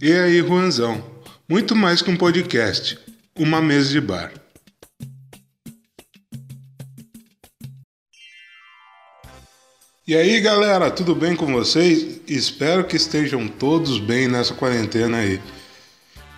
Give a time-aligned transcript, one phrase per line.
[0.00, 1.02] E aí, Juanzão?
[1.48, 2.96] Muito mais que um podcast,
[3.36, 4.32] uma mesa de bar.
[10.06, 12.20] E aí, galera, tudo bem com vocês?
[12.28, 15.40] Espero que estejam todos bem nessa quarentena aí.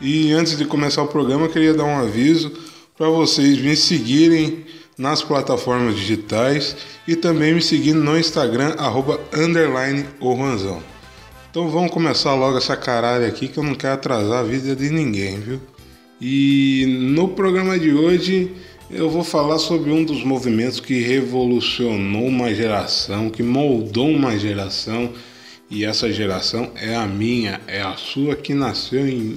[0.01, 2.51] E antes de começar o programa, queria dar um aviso
[2.97, 4.65] para vocês me seguirem
[4.97, 6.75] nas plataformas digitais
[7.07, 10.90] e também me seguindo no Instagram, arroba underline o Juanzão.
[11.51, 14.89] Então vamos começar logo essa caralho aqui que eu não quero atrasar a vida de
[14.89, 15.61] ninguém, viu?
[16.21, 18.53] E no programa de hoje
[18.89, 25.13] eu vou falar sobre um dos movimentos que revolucionou uma geração, que moldou uma geração,
[25.69, 29.37] e essa geração é a minha, é a sua que nasceu em,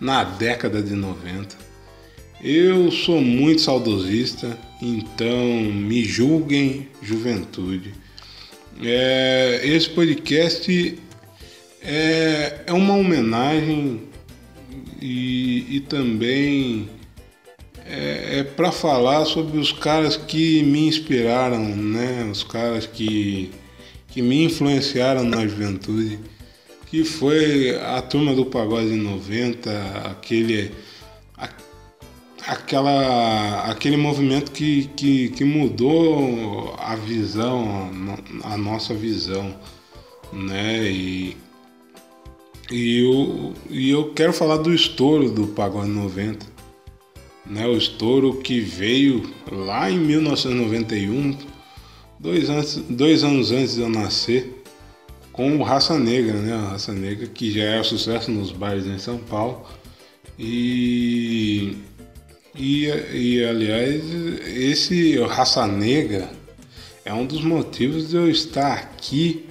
[0.00, 1.56] na década de 90.
[2.42, 7.92] Eu sou muito saudosista, então me julguem, juventude.
[8.82, 10.98] É, esse podcast
[11.82, 14.02] é, é uma homenagem
[15.00, 16.88] e, e também
[17.86, 22.28] é, é para falar sobre os caras que me inspiraram, né?
[22.30, 23.50] Os caras que,
[24.08, 26.18] que me influenciaram na juventude,
[26.86, 29.70] que foi a turma do Pagode 90,
[30.04, 30.72] aquele,
[32.46, 37.90] aquela, aquele movimento que, que, que mudou a visão,
[38.44, 39.54] a, a nossa visão,
[40.32, 40.84] né?
[40.90, 41.36] E,
[42.70, 46.46] e eu, e eu quero falar do estouro do Pagode 90.
[47.46, 47.66] Né?
[47.66, 51.36] O estouro que veio lá em 1991,
[52.18, 54.62] dois, antes, dois anos antes de eu nascer,
[55.32, 56.52] com o Raça Negra, né?
[56.52, 59.64] A Raça Negra que já era sucesso nos bares em São Paulo.
[60.38, 61.76] E,
[62.54, 64.02] e, e aliás,
[64.46, 66.30] esse Raça Negra
[67.04, 69.49] é um dos motivos de eu estar aqui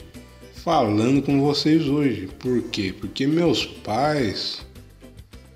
[0.64, 2.30] falando com vocês hoje.
[2.40, 2.94] Por quê?
[2.98, 4.62] Porque meus pais,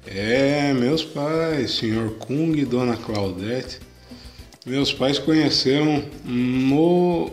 [0.06, 3.80] é, meus pais, senhor Kung e dona Claudete,
[4.66, 7.30] meus pais conheceram no,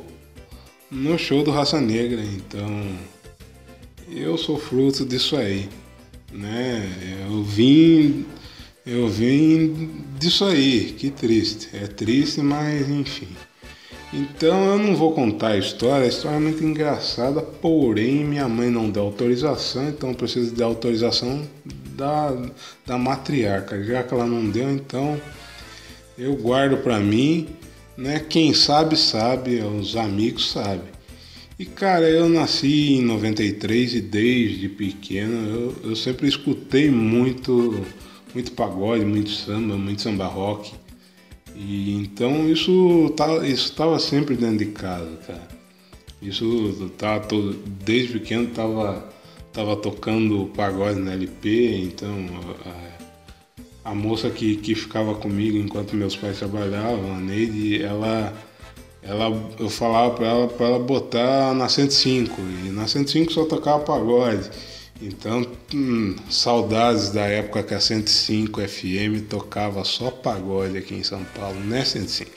[0.91, 2.69] no show do Raça Negra, então
[4.11, 5.69] eu sou fruto disso aí,
[6.33, 7.27] né?
[7.29, 8.27] Eu vim,
[8.85, 13.29] eu vim disso aí, que triste, é triste, mas enfim.
[14.13, 18.69] Então eu não vou contar a história, a história é muito engraçada, porém minha mãe
[18.69, 21.47] não deu autorização, então eu preciso de autorização
[21.95, 22.37] da,
[22.85, 23.83] da matriarca.
[23.85, 25.21] Já que ela não deu, então
[26.19, 27.51] eu guardo para mim,
[27.97, 28.19] né?
[28.19, 30.89] Quem sabe, sabe, os amigos sabem.
[31.57, 37.87] E cara, eu nasci em 93 e desde pequeno eu, eu sempre escutei muito,
[38.35, 40.73] muito pagode, muito samba, muito samba rock.
[41.63, 45.49] E então isso tá, estava sempre dentro de casa, cara.
[46.23, 47.53] Isso tá todo,
[47.85, 49.11] desde pequeno tava
[49.53, 52.15] tava tocando pagode na LP, então
[53.85, 58.33] a, a moça que, que ficava comigo enquanto meus pais trabalhavam, a Neide, ela
[59.03, 59.27] ela
[59.59, 64.49] eu falava para ela para ela botar na 105 e na 105 só tocava pagode.
[65.03, 71.25] Então, hum, saudades da época que a 105 FM tocava só pagode aqui em São
[71.35, 72.31] Paulo, né 105?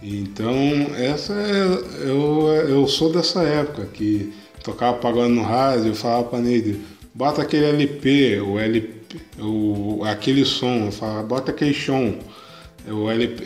[0.00, 0.54] Então,
[0.96, 6.38] essa é, eu, eu sou dessa época que tocava pagode no rádio, eu falava pra
[6.38, 6.80] Neide,
[7.12, 12.14] bota aquele LP, o LP, o, aquele som, eu falava, bota aquele som.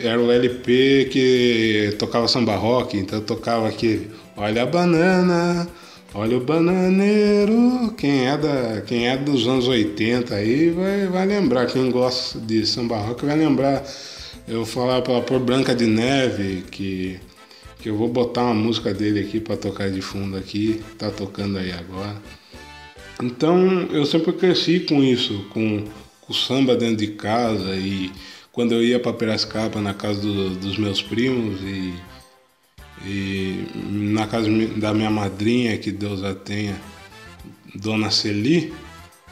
[0.03, 5.65] Era o LP que tocava samba rock, então tocava aqui, olha a banana,
[6.13, 11.67] Olha o bananeiro, quem é, da, quem é dos anos 80 aí vai, vai lembrar,
[11.67, 13.83] quem gosta de samba rock vai lembrar.
[14.47, 17.19] Eu falar para por Branca de Neve que,
[17.79, 21.59] que eu vou botar uma música dele aqui para tocar de fundo aqui, tá tocando
[21.59, 22.15] aí agora.
[23.21, 25.85] Então eu sempre cresci com isso, com,
[26.21, 28.11] com samba dentro de casa e
[28.51, 31.93] quando eu ia para Piracicaba na casa do, dos meus primos e
[33.05, 36.75] e na casa da minha madrinha, que Deus a tenha,
[37.75, 38.73] Dona Celi,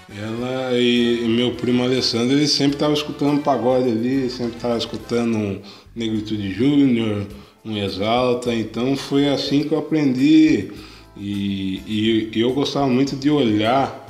[0.09, 5.61] ela e, meu primo Alessandro, ele sempre estava escutando pagode ali, sempre estava escutando um
[5.93, 7.27] Negritude Júnior,
[7.65, 10.71] um Exalta, então foi assim que eu aprendi.
[11.17, 14.05] E, e, e eu gostava muito de olhar.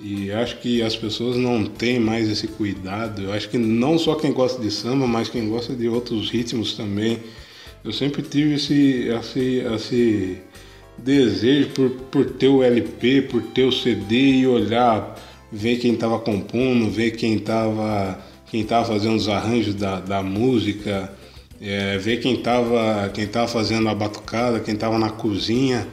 [0.00, 3.22] E acho que as pessoas não têm mais esse cuidado.
[3.22, 6.74] Eu acho que não só quem gosta de samba, mas quem gosta de outros ritmos
[6.74, 7.20] também
[7.84, 10.38] eu sempre tive esse, esse, esse
[10.96, 15.20] desejo por, por ter o LP, por ter o CD e olhar,
[15.52, 21.12] ver quem estava compondo, ver quem estava quem tava fazendo os arranjos da, da música,
[21.60, 25.86] é, ver quem estava quem tava fazendo a batucada, quem estava na cozinha,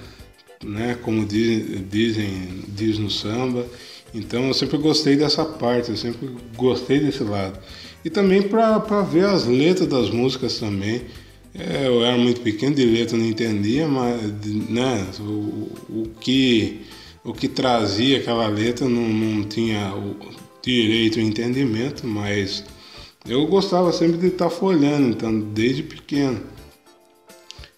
[0.64, 3.66] né, como diz, dizem diz no samba.
[4.14, 7.60] Então eu sempre gostei dessa parte, eu sempre gostei desse lado.
[8.04, 11.02] E também para ver as letras das músicas também.
[11.54, 14.22] É, eu era muito pequeno letra, não entendia, mas
[14.70, 15.24] né, o,
[15.90, 16.82] o, que,
[17.26, 20.16] o que trazia aquela letra não, não tinha o
[20.64, 22.64] direito ao entendimento, mas
[23.28, 26.42] eu gostava sempre de estar folhando, então, desde pequeno.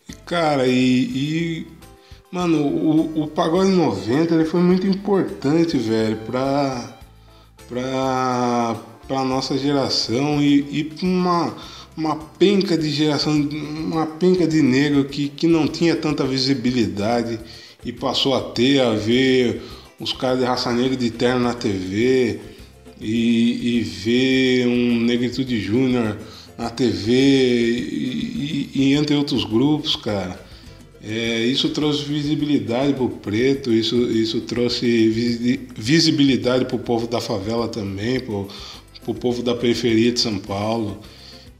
[0.07, 1.67] E, cara, e, e
[2.31, 6.97] mano, o, o Pagode 90 ele foi muito importante, velho, pra,
[7.67, 8.75] pra,
[9.07, 11.55] pra nossa geração e, e uma,
[11.95, 17.39] uma penca de geração, uma penca de negro que, que não tinha tanta visibilidade
[17.85, 19.61] e passou a ter, a ver
[19.99, 22.39] os caras de raça negra de terno na TV
[22.99, 26.17] e, e ver um Negritude Júnior
[26.57, 30.41] na TV e, e, e, entre outros grupos, cara.
[31.05, 38.21] É, isso trouxe visibilidade pro preto, isso, isso trouxe visibilidade pro povo da favela também,
[38.21, 38.47] pro,
[39.03, 41.01] pro povo da periferia de São Paulo.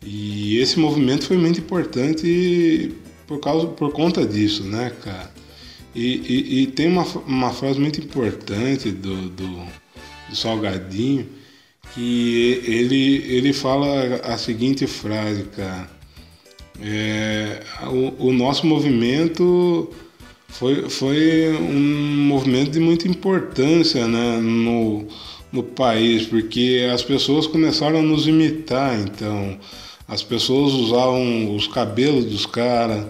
[0.05, 2.91] E esse movimento foi muito importante
[3.27, 5.31] por, causa, por conta disso, né, cara?
[5.95, 9.83] E, e, e tem uma, uma frase muito importante do, do
[10.33, 11.27] do Salgadinho,
[11.93, 15.89] que ele, ele fala a seguinte frase, cara.
[16.81, 19.91] É, o, o, nosso movimento
[20.47, 25.07] foi, foi um movimento de muita importância né, no,
[25.51, 29.59] no país, porque as pessoas começaram a nos imitar, então
[30.13, 33.07] as pessoas usavam os cabelos dos caras,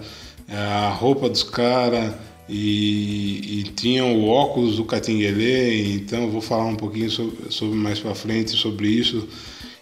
[0.48, 2.14] a roupa dos caras,
[2.48, 8.00] e, e tinham o óculos do Catinguelê, então vou falar um pouquinho sobre, sobre mais
[8.00, 9.28] para frente sobre isso.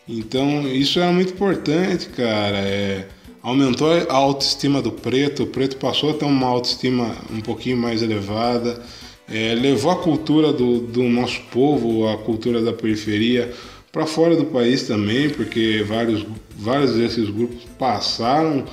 [0.08, 2.58] Então isso é muito importante, cara.
[2.58, 3.08] É,
[3.40, 8.02] aumentou a autoestima do preto, o preto passou a ter uma autoestima um pouquinho mais
[8.02, 8.82] elevada,
[9.28, 13.52] é, levou a cultura do, do nosso povo, a cultura da periferia,
[13.92, 18.64] para fora do país também, porque vários, vários desses grupos passaram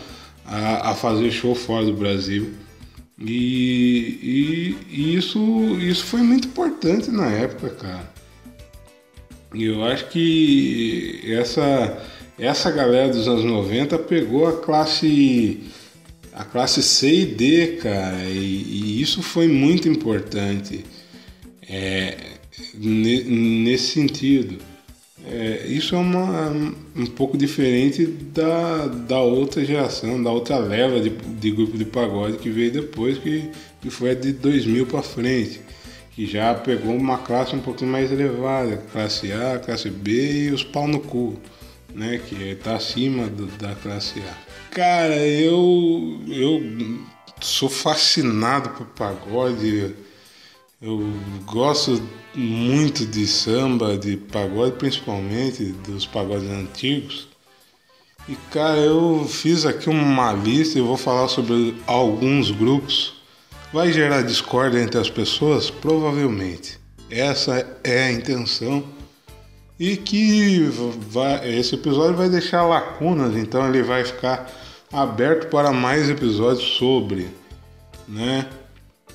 [0.46, 2.54] a, a fazer show fora do Brasil.
[3.20, 5.40] E, e, e, isso,
[5.82, 8.14] isso foi muito importante na época, cara.
[9.54, 12.02] E eu acho que essa,
[12.38, 15.70] essa galera dos anos 90 pegou a classe
[16.32, 20.86] a classe C e D, cara, e, e isso foi muito importante
[21.68, 22.18] é,
[22.76, 24.69] nesse sentido.
[25.32, 26.50] É, isso é uma,
[26.96, 32.38] um pouco diferente da, da outra geração, da outra leva de, de grupo de pagode
[32.38, 33.50] que veio depois, que,
[33.80, 35.62] que foi de 2000 para frente,
[36.16, 40.64] que já pegou uma classe um pouquinho mais elevada, classe A, classe B e os
[40.64, 41.40] pau no cu,
[41.94, 44.50] né, que está acima do, da classe A.
[44.72, 46.64] Cara, eu, eu
[47.40, 49.94] sou fascinado por pagode
[50.82, 51.12] eu
[51.46, 52.02] gosto
[52.34, 57.28] muito de samba, de pagode, principalmente dos pagodes antigos.
[58.30, 63.16] E cara, eu fiz aqui uma lista e vou falar sobre alguns grupos.
[63.74, 65.70] Vai gerar discórdia entre as pessoas?
[65.70, 66.80] Provavelmente.
[67.10, 68.84] Essa é a intenção.
[69.80, 70.60] E que
[71.10, 74.50] vai, esse episódio vai deixar lacunas, então ele vai ficar
[74.92, 77.30] aberto para mais episódios sobre,
[78.08, 78.48] né?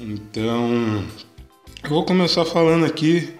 [0.00, 1.04] Então,
[1.88, 3.34] vou começar falando aqui,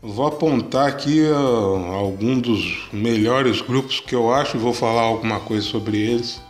[0.00, 5.66] vou apontar aqui uh, algum dos melhores grupos que eu acho, vou falar alguma coisa
[5.66, 6.40] sobre eles,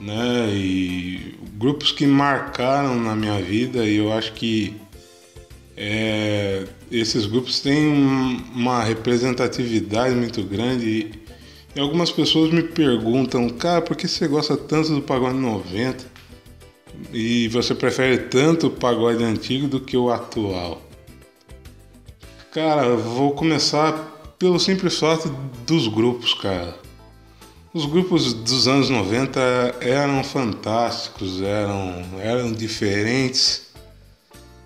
[0.00, 0.50] né?
[0.52, 4.76] E grupos que marcaram na minha vida e eu acho que
[5.76, 7.88] é, esses grupos têm
[8.54, 11.12] uma representatividade muito grande e,
[11.76, 16.09] e algumas pessoas me perguntam, cara, por que você gosta tanto do Pagode 90?
[17.12, 20.82] E você prefere tanto o pagode antigo do que o atual?
[22.52, 23.92] Cara, vou começar
[24.38, 25.28] pelo simples fato
[25.66, 26.74] dos grupos, cara.
[27.72, 29.40] Os grupos dos anos 90
[29.80, 33.68] eram fantásticos, eram, eram diferentes.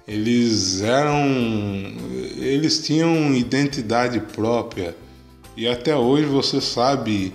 [0.08, 1.22] Eles eram.
[2.36, 4.96] Eles tinham identidade própria.
[5.56, 7.32] E até hoje você sabe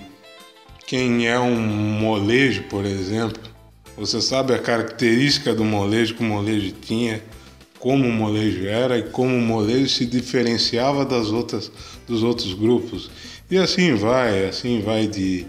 [0.88, 3.49] quem é um molejo, por exemplo.
[4.00, 7.22] Você sabe a característica do molejo que o molejo tinha,
[7.80, 11.70] como o molejo era e como o molejo se diferenciava das outras,
[12.08, 13.12] dos outros grupos.
[13.52, 15.46] E assim vai, assim vai de,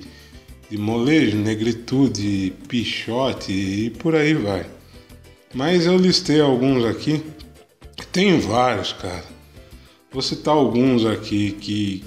[0.68, 4.66] de molejo, negritude, pichote e por aí vai.
[5.54, 7.22] Mas eu listei alguns aqui,
[8.10, 9.26] tem vários, cara.
[10.10, 12.04] Vou citar alguns aqui que,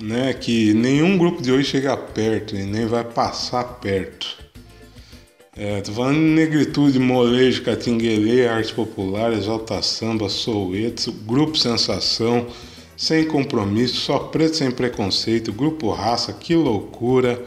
[0.00, 4.33] né, que nenhum grupo de hoje chega perto e nem vai passar perto.
[5.56, 12.48] É, tô falando de negritude, molejo, catinguelê, arte popular, exalta samba, soueto, grupo sensação,
[12.96, 17.40] sem compromisso, só preto sem preconceito, grupo raça, que loucura.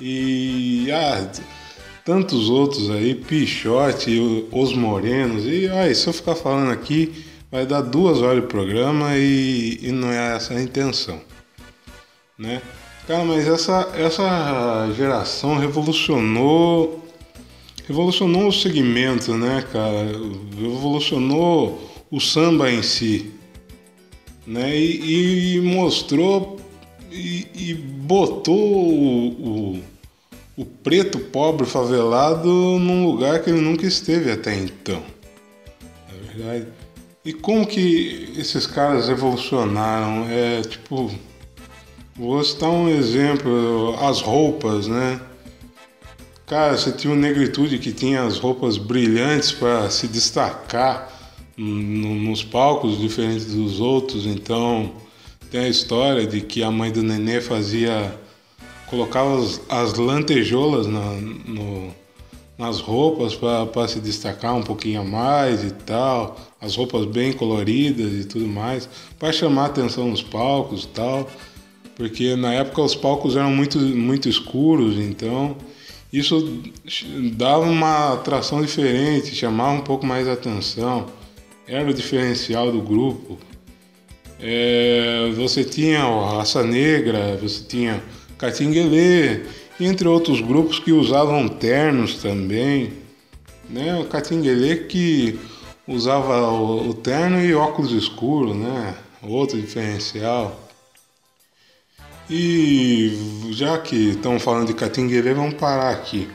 [0.00, 1.30] E ah,
[2.06, 7.82] tantos outros aí, Pichote, Os Morenos, e ah, se eu ficar falando aqui, vai dar
[7.82, 11.20] duas horas de programa e, e não é essa a intenção,
[12.38, 12.62] né?
[13.06, 17.09] Cara, mas essa, essa geração revolucionou
[17.90, 20.06] revolucionou o segmento, né, cara?
[20.56, 23.32] Revolucionou o samba em si,
[24.46, 24.78] né?
[24.78, 26.60] E, e mostrou
[27.10, 29.82] e, e botou o, o,
[30.58, 35.02] o, preto pobre favelado num lugar que ele nunca esteve até então.
[36.08, 36.66] É verdade.
[37.24, 40.28] E como que esses caras evolucionaram?
[40.30, 41.10] É tipo,
[42.14, 45.20] vou citar um exemplo, as roupas, né?
[46.50, 51.08] Cara, você tinha uma negritude que tinha as roupas brilhantes para se destacar
[51.56, 54.26] nos palcos diferentes dos outros.
[54.26, 54.90] Então,
[55.48, 58.18] tem a história de que a mãe do nenê fazia.
[58.88, 61.12] colocava as, as lantejoulas na,
[61.46, 61.94] no,
[62.58, 66.36] nas roupas para se destacar um pouquinho a mais e tal.
[66.60, 68.88] As roupas bem coloridas e tudo mais,
[69.20, 71.30] para chamar atenção nos palcos e tal.
[71.94, 75.56] Porque na época os palcos eram muito, muito escuros, então
[76.12, 76.62] isso
[77.34, 81.06] dava uma atração diferente, chamava um pouco mais atenção,
[81.66, 83.38] era o diferencial do grupo.
[84.40, 88.02] É, você tinha a Raça Negra, você tinha
[88.36, 89.42] Catinguelê,
[89.78, 92.92] entre outros grupos que usavam ternos também.
[93.68, 93.96] Né?
[94.00, 95.38] O Catinguelê que
[95.86, 98.96] usava o, o terno e óculos escuros, né?
[99.22, 100.69] outro diferencial.
[102.32, 106.28] E já que estamos falando de Catinguelê, vamos parar aqui.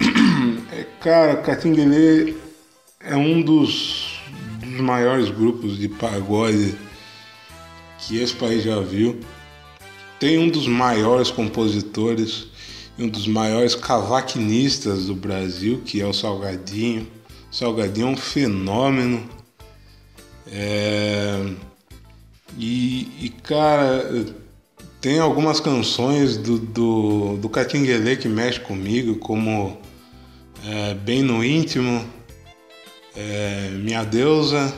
[0.70, 2.34] É, cara, Catinguelê
[3.00, 4.20] é um dos,
[4.60, 6.76] dos maiores grupos de pagode
[7.98, 9.18] que esse país já viu.
[10.20, 12.48] Tem um dos maiores compositores
[12.96, 17.08] e um dos maiores cavaquinistas do Brasil, que é o Salgadinho.
[17.50, 19.28] O Salgadinho é um fenômeno.
[20.46, 21.50] É...
[22.56, 24.26] E, e, cara,
[25.00, 29.78] tem algumas canções do, do, do Catinguelê que mexe comigo, como
[30.66, 32.04] é, Bem no Íntimo,
[33.16, 34.74] é, Minha Deusa,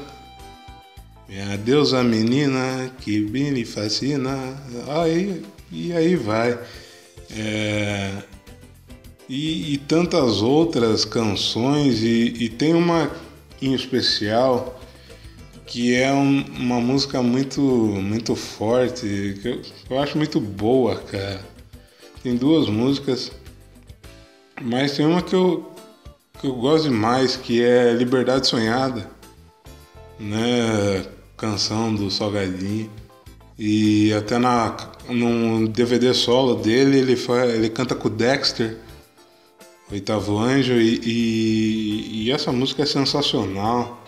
[1.29, 4.37] Minha Deusa Menina, que me fascina,
[4.89, 6.59] aí, e aí vai.
[7.31, 8.12] É,
[9.29, 13.11] e, e, tantas outras canções, e, e tem uma
[13.62, 14.79] em especial
[15.71, 21.41] que é um, uma música muito, muito forte, que eu, eu, acho muito boa, cara.
[22.25, 23.31] Tem duas músicas,
[24.61, 25.73] mas tem uma que eu,
[26.41, 29.09] que eu gosto demais, que é Liberdade Sonhada,
[30.19, 31.07] né?
[31.37, 32.91] Canção do Salgadinho.
[33.57, 34.77] E até na,
[35.09, 38.77] no DVD solo dele, ele, faz, ele canta com o Dexter,
[39.93, 44.00] Oitavo Anjo, e, e, e essa música é sensacional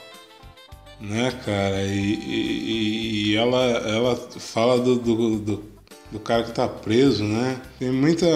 [1.02, 1.82] né, cara?
[1.82, 5.64] E, e, e, ela, ela fala do, do, do,
[6.12, 7.60] do, cara que tá preso, né?
[7.78, 8.26] Tem muita,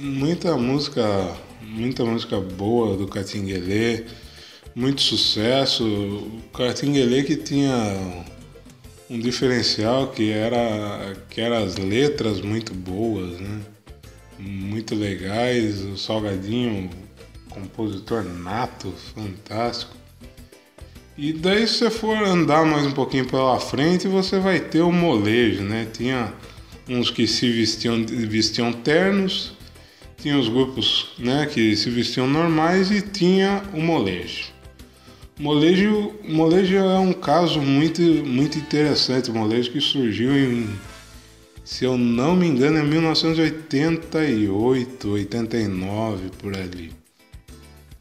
[0.00, 1.04] muita música,
[1.62, 4.04] muita música boa do Catinguelê,
[4.74, 5.84] muito sucesso.
[5.84, 8.24] O Catinguelê que tinha
[9.10, 13.60] um diferencial que era que era as letras muito boas, né?
[14.38, 16.90] Muito legais, o Salgadinho,
[17.50, 20.03] compositor nato, fantástico.
[21.16, 24.90] E daí se você for andar mais um pouquinho pela frente, você vai ter o
[24.90, 25.86] molejo, né?
[25.92, 26.34] Tinha
[26.88, 29.52] uns que se vestiam, vestiam ternos,
[30.16, 34.52] tinha os grupos né, que se vestiam normais e tinha o molejo.
[35.38, 40.68] Molejo, molejo é um caso muito, muito interessante, o molejo que surgiu em,
[41.64, 46.92] se eu não me engano, em 1988, 89, por ali.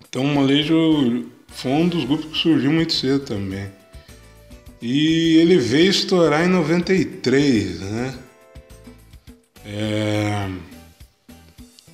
[0.07, 3.67] Então o molejo foi um dos grupos que surgiu muito cedo também.
[4.81, 8.13] E ele veio estourar em 93, né?
[9.65, 10.49] É...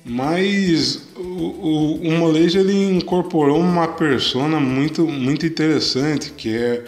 [0.04, 6.84] Mas o, o, o Molejo ele incorporou uma persona muito, muito interessante, que é,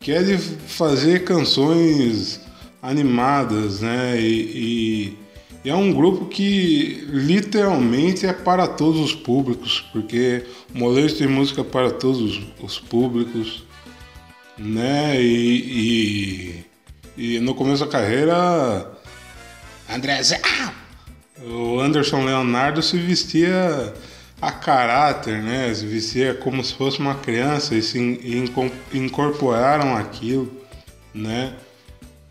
[0.00, 2.40] que é de fazer canções
[2.82, 4.20] animadas, né?
[4.20, 5.18] E, e
[5.64, 10.44] e é um grupo que literalmente é para todos os públicos, porque
[10.74, 13.64] Molejo tem música para todos os públicos,
[14.56, 15.20] né?
[15.20, 16.64] E,
[17.16, 18.90] e, e no começo da carreira,
[19.88, 20.40] André Zé,
[21.42, 23.94] o Anderson Leonardo se vestia
[24.40, 25.72] a caráter, né?
[25.74, 27.98] Se vestia como se fosse uma criança e se
[28.92, 30.52] incorporaram aquilo,
[31.14, 31.54] né?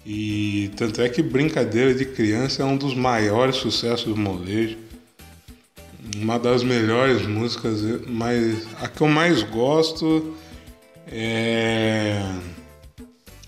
[0.06, 4.78] E tanto é que Brincadeira de Criança é um dos maiores sucessos do molejo.
[6.16, 10.36] Uma das melhores músicas, mas a que eu mais gosto
[11.12, 12.22] é,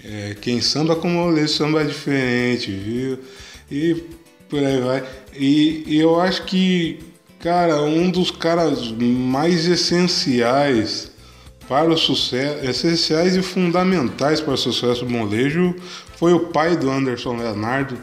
[0.03, 3.19] é Quem Samba com Molejo Samba é Diferente, viu?
[3.71, 4.03] E
[4.49, 5.03] por aí vai.
[5.33, 6.99] E, e eu acho que
[7.39, 11.09] Cara, um dos caras mais essenciais
[11.69, 15.73] para o sucesso, essenciais e fundamentais para o sucesso do molejo
[16.17, 17.97] foi o pai do Anderson Leonardo,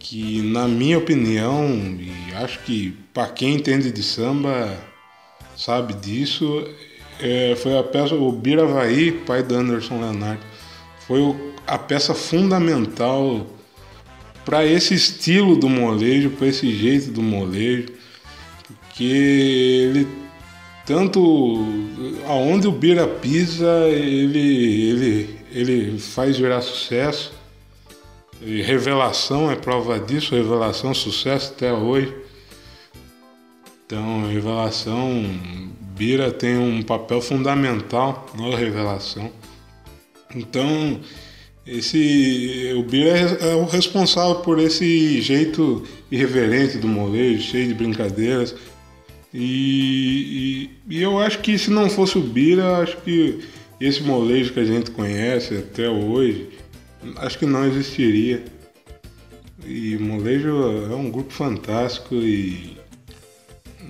[0.00, 1.68] que na minha opinião,
[2.00, 4.76] e acho que para quem entende de samba
[5.56, 6.66] sabe disso,
[7.20, 10.42] é, foi a peça, o Biravaí, pai do Anderson Leonardo,
[11.06, 13.46] foi o, a peça fundamental
[14.44, 17.88] para esse estilo do molejo, para esse jeito do molejo
[18.94, 20.08] que ele
[20.86, 21.64] tanto
[22.26, 27.32] aonde o Bira pisa, ele, ele, ele faz virar sucesso.
[28.42, 32.14] E revelação é prova disso, revelação, sucesso até hoje.
[33.84, 35.24] Então, revelação,
[35.94, 39.30] Bira tem um papel fundamental na revelação.
[40.34, 41.00] Então,
[41.66, 47.74] esse o Bira é, é o responsável por esse jeito irreverente do molejo, cheio de
[47.74, 48.54] brincadeiras,
[49.32, 53.40] e, e, e, eu acho que se não fosse o Bira, acho que
[53.80, 56.48] esse molejo que a gente conhece até hoje,
[57.16, 58.44] acho que não existiria.
[59.64, 60.48] E molejo
[60.90, 62.78] é um grupo fantástico e,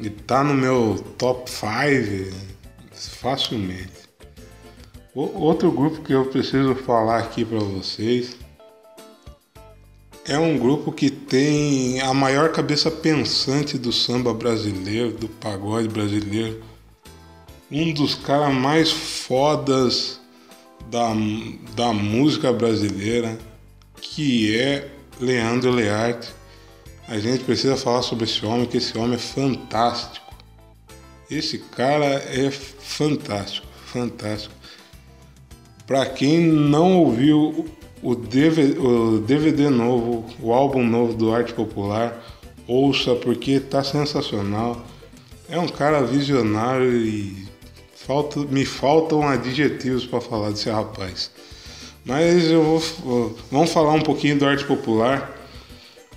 [0.01, 2.51] e tá no meu top 5
[2.93, 4.09] facilmente.
[5.15, 8.37] O, outro grupo que eu preciso falar aqui para vocês
[10.25, 16.63] é um grupo que tem a maior cabeça pensante do samba brasileiro, do pagode brasileiro.
[17.71, 20.20] Um dos caras mais fodas
[20.91, 21.15] da,
[21.75, 23.39] da música brasileira,
[24.01, 26.29] que é Leandro Learte.
[27.07, 30.27] A gente precisa falar sobre esse homem, que esse homem é fantástico.
[31.31, 34.55] Esse cara é fantástico, fantástico.
[35.87, 37.67] Para quem não ouviu
[38.03, 42.21] o DVD, o DVD novo, o álbum novo do Arte Popular,
[42.67, 44.85] ouça porque tá sensacional.
[45.49, 47.50] É um cara visionário e
[48.11, 51.31] falta, me faltam adjetivos para falar desse rapaz.
[52.05, 55.39] Mas eu vou, vamos falar um pouquinho do Arte Popular.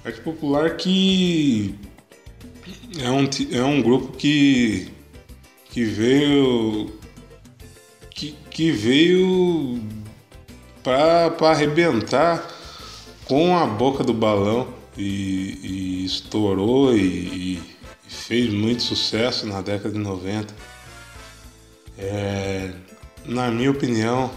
[0.03, 1.75] Arte Popular que
[2.99, 4.88] é um, é um grupo que,
[5.69, 6.91] que veio
[8.10, 9.79] que, que veio
[10.82, 12.43] para arrebentar
[13.25, 17.73] com a boca do balão e, e estourou e, e,
[18.08, 20.72] fez muito sucesso na década de 90.
[21.97, 22.71] É,
[23.25, 24.32] na minha opinião,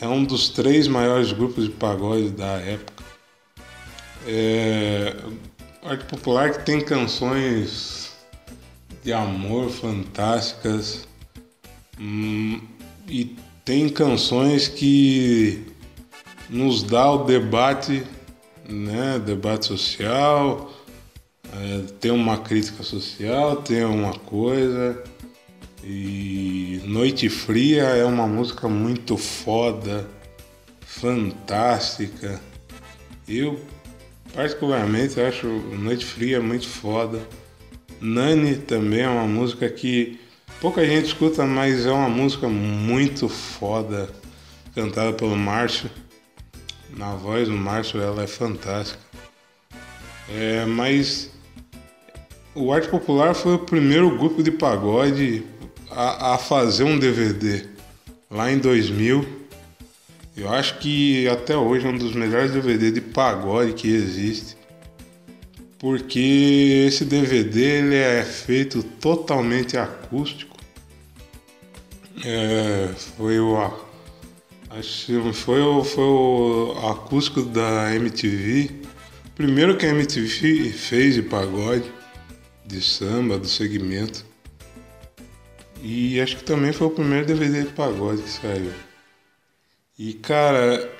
[0.00, 3.04] é um dos três maiores grupos de pagode da época.
[4.26, 5.16] É,
[5.82, 8.12] arte popular que tem canções
[9.02, 11.08] de amor fantásticas
[11.98, 12.60] hum,
[13.08, 15.64] e tem canções que
[16.48, 18.02] nos dá o debate,
[18.68, 20.70] né, debate social,
[21.52, 25.02] é, tem uma crítica social, tem uma coisa.
[25.82, 30.08] E Noite Fria é uma música muito foda,
[30.80, 32.40] fantástica.
[33.26, 33.58] Eu
[34.34, 37.20] particularmente acho Noite Fria muito foda.
[38.00, 40.18] Nani também é uma música que
[40.60, 44.10] Pouca gente escuta, mas é uma música muito foda,
[44.74, 45.90] cantada pelo Márcio.
[46.94, 49.00] Na voz do Márcio ela é fantástica.
[50.28, 51.30] É, mas
[52.54, 55.42] o Arte Popular foi o primeiro grupo de pagode
[55.90, 57.66] a, a fazer um DVD
[58.30, 59.40] lá em 2000.
[60.36, 64.56] Eu acho que até hoje é um dos melhores DVD de pagode que existe
[65.78, 70.50] porque esse DVD ele é feito totalmente acústico
[72.24, 73.56] é, foi o.
[74.68, 78.70] Acho foi o, foi o acústico da MTV.
[79.34, 81.90] Primeiro que a MTV fez de pagode,
[82.66, 84.24] de samba, do segmento.
[85.82, 88.72] E acho que também foi o primeiro DVD de pagode que saiu.
[89.98, 90.90] E cara,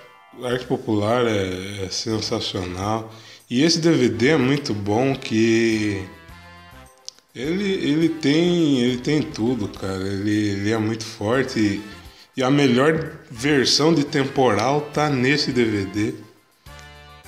[0.43, 3.13] arte popular é, é sensacional.
[3.49, 6.07] E esse DVD é muito bom que
[7.35, 10.07] ele, ele, tem, ele tem tudo, cara.
[10.07, 11.59] Ele, ele é muito forte.
[11.59, 11.83] E,
[12.37, 16.15] e, a melhor versão de temporal tá nesse DVD.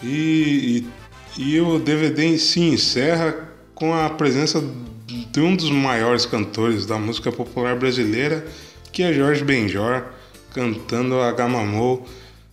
[0.02, 0.86] E,
[1.36, 4.62] e, e o DVD se encerra com a presença
[5.32, 8.46] de um dos maiores cantores da música popular brasileira,
[8.92, 10.04] que é Jorge Benjor,
[10.52, 12.06] cantando a Gamamou.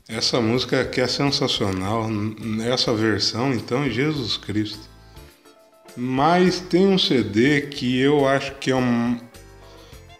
[0.08, 2.10] Essa música que é sensacional,
[2.65, 4.89] essa versão, então, Jesus Cristo.
[5.96, 9.20] Mas tem um CD que eu acho que é um,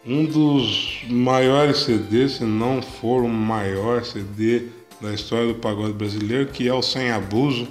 [0.06, 4.68] um dos maiores CDs, se não for o maior CD
[5.02, 7.68] da história do pagode brasileiro, que é o Sem Abuso,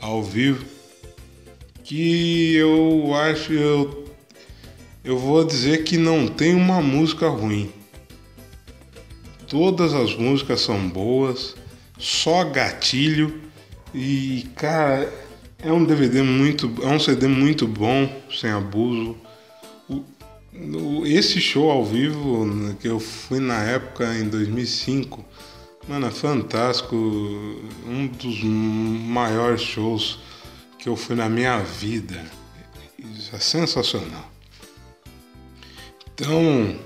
[0.00, 0.64] ao vivo,
[1.84, 4.03] que eu acho, eu,
[5.04, 7.70] eu vou dizer que não tem uma música ruim.
[9.46, 11.54] Todas as músicas são boas,
[11.98, 13.42] só gatilho
[13.94, 15.12] e cara,
[15.62, 19.16] é um DVD muito, é um CD muito bom, sem abuso.
[19.88, 20.02] O,
[21.04, 25.22] esse show ao vivo né, que eu fui na época em 2005,
[25.86, 30.18] mano, é fantástico, um dos maiores shows
[30.78, 32.24] que eu fui na minha vida.
[33.32, 34.33] É sensacional.
[36.14, 36.76] Então,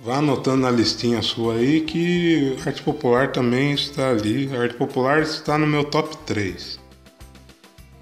[0.00, 4.50] vá anotando na listinha sua aí que arte popular também está ali.
[4.52, 6.80] A arte popular está no meu top 3.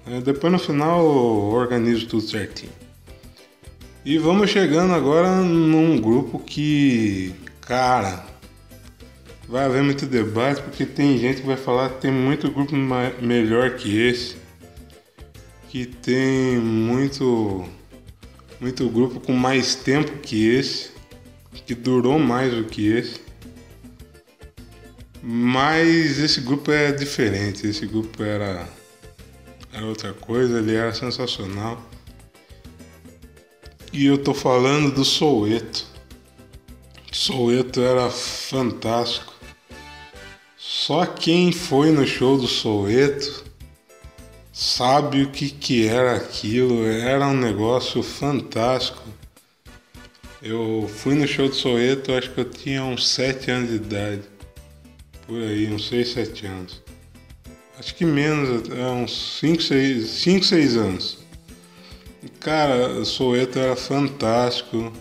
[0.07, 2.71] É, depois no final organizo tudo certinho.
[4.03, 8.25] E vamos chegando agora num grupo que, cara,
[9.47, 13.75] vai haver muito debate porque tem gente que vai falar que tem muito grupo melhor
[13.75, 14.35] que esse,
[15.69, 17.63] que tem muito
[18.63, 20.91] muito grupo com mais tempo que esse,
[21.65, 23.19] que durou mais do que esse.
[25.21, 28.65] Mas esse grupo é diferente, esse grupo era
[29.73, 31.83] era outra coisa, ele era sensacional.
[33.91, 35.85] E eu tô falando do Soueto.
[37.11, 39.33] Soueto era fantástico.
[40.57, 43.42] Só quem foi no show do Soueto
[44.53, 46.85] sabe o que, que era aquilo.
[46.85, 49.03] Era um negócio fantástico.
[50.41, 54.21] Eu fui no show do Soueto, acho que eu tinha uns 7 anos de idade.
[55.27, 56.83] Por aí, uns 6, 7 anos
[57.83, 61.17] acho que menos, é uns 5, 6, 5, 6 anos.
[62.23, 64.91] E, cara, o Soeto era fantástico.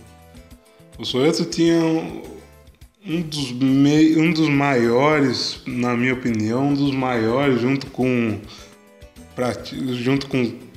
[0.98, 2.22] O Soeto tinha um,
[3.06, 8.40] um, dos mei, um dos maiores, na minha opinião, um dos maiores junto com
[9.94, 10.72] junto com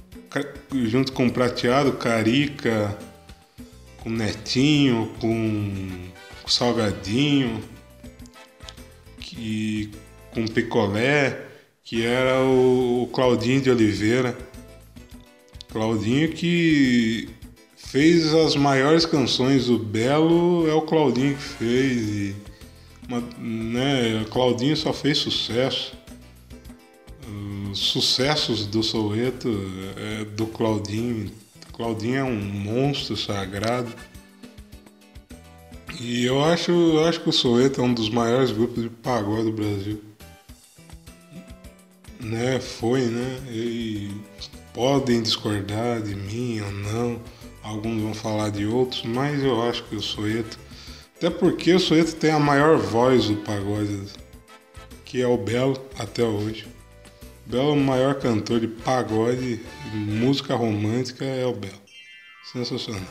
[0.87, 2.97] junto com Prateado, Carica,
[3.97, 6.09] com Netinho, com,
[6.41, 7.63] com Salgadinho,
[9.17, 9.91] que
[10.33, 11.45] com Picolé
[11.85, 14.35] que era o Claudinho de Oliveira.
[15.71, 17.29] Claudinho que
[17.77, 22.09] fez as maiores canções do Belo, é o Claudinho que fez.
[22.09, 22.35] E,
[23.07, 25.95] uma, né, Claudinho só fez sucesso.
[27.71, 29.49] Os sucessos do Soueto
[29.97, 31.31] é do Claudinho.
[31.73, 33.91] Claudinho é um monstro sagrado.
[35.99, 39.43] E eu acho, eu acho que o Soueto é um dos maiores grupos de pagode
[39.43, 40.01] do Brasil
[42.25, 43.39] né, foi, né?
[43.49, 44.09] E
[44.73, 47.21] podem discordar de mim ou não,
[47.63, 50.57] alguns vão falar de outros, mas eu acho que o Soeto,
[51.15, 54.01] até porque o Soeto tem a maior voz do pagode,
[55.05, 56.67] que é o Belo até hoje.
[57.45, 59.59] Belo é maior cantor de pagode,
[59.91, 61.81] de música romântica é o Belo.
[62.51, 63.03] Sensacional.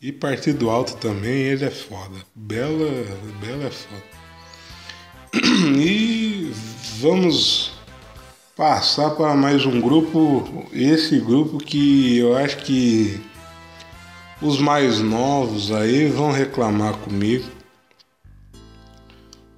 [0.00, 2.16] E Partido Alto também, ele é foda.
[2.34, 2.86] Belo,
[3.40, 4.02] Belo é foda.
[5.78, 6.52] E
[6.98, 7.72] vamos
[8.56, 13.20] passar para mais um grupo, esse grupo que eu acho que
[14.42, 17.59] os mais novos aí vão reclamar comigo.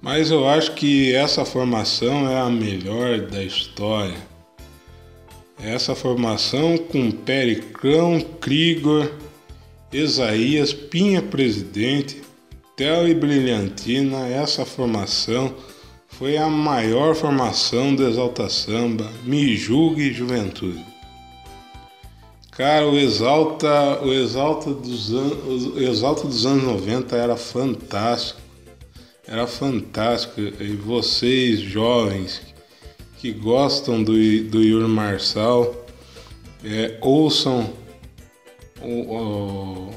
[0.03, 4.17] Mas eu acho que essa formação é a melhor da história.
[5.57, 9.09] Essa formação com Pericão, Krigor,
[9.93, 12.21] Isaías, Pinha Presidente,
[12.75, 15.53] Theo e Brilhantina, essa formação
[16.09, 20.83] foi a maior formação do Exalta Samba, Me Julgue Juventude.
[22.51, 28.42] Cara, o Exalta, o Exalta dos, anos, o Exalta dos anos 90 era fantástico.
[29.33, 30.39] Era fantástico.
[30.39, 32.39] E vocês, jovens,
[33.17, 35.87] que gostam do, do Yuri Marçal,
[36.63, 37.73] é, ouçam
[38.79, 39.89] o,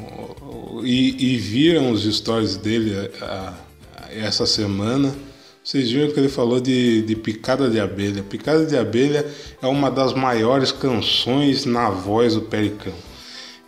[0.81, 3.53] o, e, e, viram os stories dele a,
[3.95, 5.15] a, essa semana
[5.63, 8.23] vocês viram que ele falou de, de Picada de Abelha.
[8.23, 9.27] Picada de Abelha
[9.61, 12.95] é uma das maiores canções na voz do Pericão.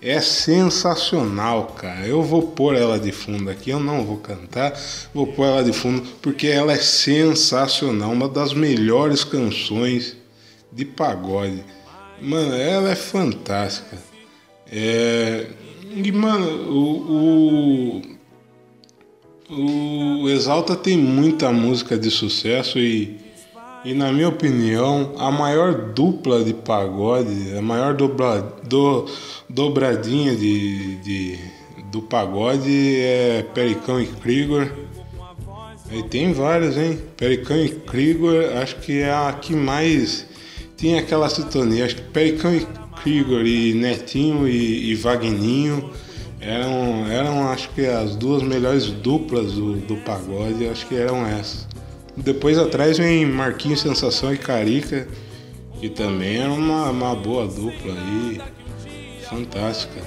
[0.00, 2.06] É sensacional, cara.
[2.06, 4.72] Eu vou pôr ela de fundo aqui, eu não vou cantar,
[5.12, 10.16] vou pôr ela de fundo porque ela é sensacional, uma das melhores canções
[10.72, 11.64] de pagode.
[12.20, 13.98] Mano, ela é fantástica.
[14.70, 15.46] É,
[15.96, 18.02] e, mano, o,
[19.50, 23.16] o, o Exalta tem muita música de sucesso e,
[23.84, 29.06] e, na minha opinião, a maior dupla de pagode, a maior dobra, do,
[29.48, 31.38] dobradinha de, de,
[31.90, 34.72] do pagode é Pericão e Krieger.
[35.90, 36.98] E tem várias, hein?
[37.16, 40.26] Pericão e Krieger, acho que é a que mais
[40.76, 41.84] tinha aquela sintonia.
[41.84, 42.66] Acho que Pericão e
[43.02, 44.94] Krieger e Netinho e, e
[46.40, 51.67] eram, eram, acho que as duas melhores duplas do, do pagode, acho que eram essas.
[52.24, 55.06] Depois atrás vem Marquinhos Sensação e Carica,
[55.78, 58.40] que também era uma, uma boa dupla aí,
[59.28, 60.00] fantástica.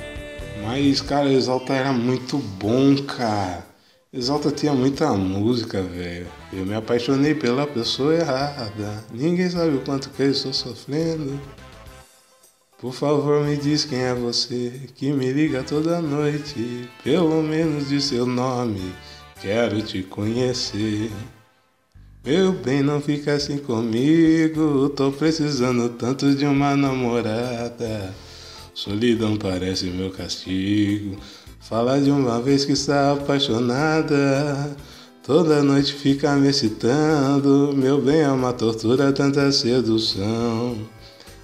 [0.64, 3.66] Mas, cara, Exalta era muito bom, cara.
[4.12, 6.28] Exalta tinha muita música, velho.
[6.52, 9.06] Eu me apaixonei pela pessoa errada.
[9.14, 11.40] Ninguém sabe o quanto que eu estou sofrendo.
[12.78, 16.90] Por favor, me diz quem é você que me liga toda noite.
[17.04, 18.94] Pelo menos de seu nome,
[19.40, 21.10] quero te conhecer.
[22.24, 24.90] Meu bem, não fica assim comigo.
[24.90, 28.14] Tô precisando tanto de uma namorada.
[28.76, 31.18] Solidão parece meu castigo.
[31.60, 34.78] Fala de uma vez que está apaixonada.
[35.24, 37.74] Toda noite fica me excitando.
[37.76, 40.78] Meu bem, é uma tortura, tanta sedução.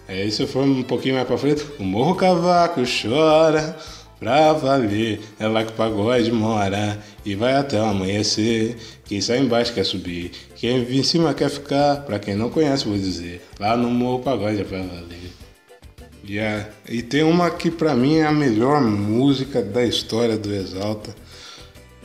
[0.08, 3.76] Aí se eu for um pouquinho mais pra frente, o morro cavaco chora
[4.20, 5.20] pra valer.
[5.40, 8.78] É lá que o pagode mora e vai até o amanhecer.
[9.06, 11.98] Quem sai embaixo quer subir, quem em cima quer ficar.
[12.06, 15.32] Pra quem não conhece, vou dizer: lá no morro pagode é pra valer.
[16.28, 16.70] Yeah.
[16.90, 21.16] E tem uma que para mim é a melhor música da história do Exalta.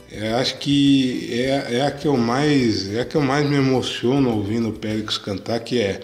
[0.09, 3.55] Eu acho que é, é, a que eu mais é a que eu mais me
[3.55, 5.99] emociono ouvindo o Périx cantar, que é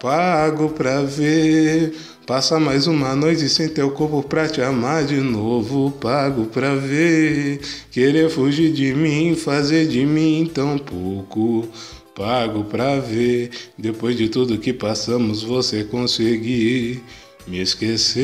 [0.00, 1.94] Pago pra ver,
[2.30, 5.90] passa mais uma noite sem teu corpo pra te amar de novo.
[5.90, 11.68] Pago pra ver, querer fugir de mim, fazer de mim tão pouco.
[12.14, 17.02] Pago pra ver, depois de tudo que passamos, você conseguir
[17.48, 18.20] me esquecer.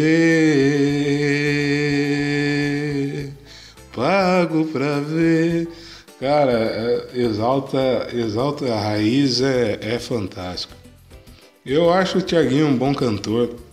[3.92, 5.66] Pago pra ver.
[6.20, 10.74] Cara, é, exalta, exalta a raiz é, é fantástico.
[11.64, 13.65] Eu acho o Tiaguinho um bom cantor.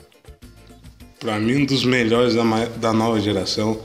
[1.23, 2.43] Para mim, um dos melhores da,
[2.81, 3.79] da nova geração.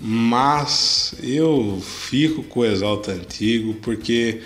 [0.00, 4.42] Mas eu fico com o Exalta Antigo porque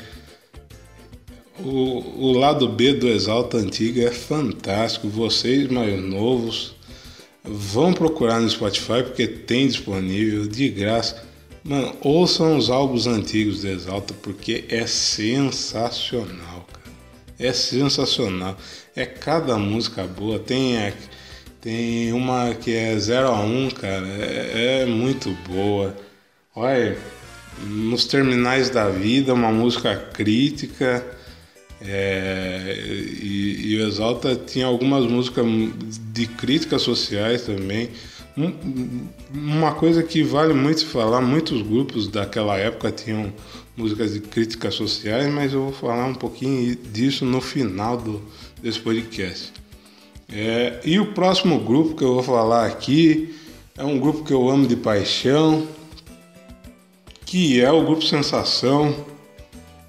[1.58, 5.08] o, o lado B do Exalta Antiga é fantástico.
[5.08, 6.76] Vocês mais novos
[7.42, 11.26] vão procurar no Spotify porque tem disponível de graça.
[11.64, 16.94] Mano, ouçam os álbuns antigos do Exalta porque é sensacional, cara.
[17.38, 18.54] É sensacional.
[18.94, 20.38] É cada música boa.
[20.38, 20.92] Tem, é,
[21.60, 24.06] tem uma que é 0 a 1, um, cara.
[24.06, 25.96] É, é muito boa.
[26.54, 26.96] Olha,
[27.66, 31.04] nos terminais da vida, uma música crítica
[31.80, 32.76] é,
[33.22, 35.44] e, e, o Exalta tinha algumas músicas
[36.12, 37.90] de críticas sociais também.
[39.32, 43.32] uma coisa que vale muito falar, muitos grupos daquela época tinham
[43.76, 48.20] músicas de críticas sociais, mas eu vou falar um pouquinho disso no final do,
[48.60, 49.52] desse podcast.
[50.30, 53.34] É, e o próximo grupo que eu vou falar aqui
[53.76, 55.66] é um grupo que eu amo de paixão,
[57.24, 58.94] que é o grupo Sensação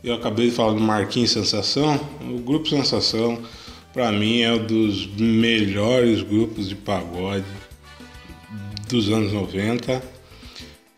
[0.02, 2.00] eu acabei de falar do Marquinhos Sensação.
[2.22, 3.38] O grupo Sensação,
[3.94, 7.46] para mim, é um dos melhores grupos de pagode
[8.88, 10.02] dos anos 90.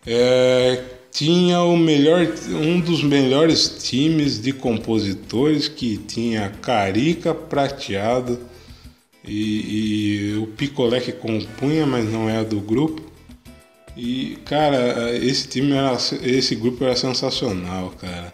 [0.05, 8.39] É, tinha o melhor, um dos melhores times de compositores que tinha Carica Prateado
[9.25, 13.01] e, e o Picolé que compunha, mas não é do grupo.
[13.95, 18.33] E cara, esse time era, esse grupo era sensacional, cara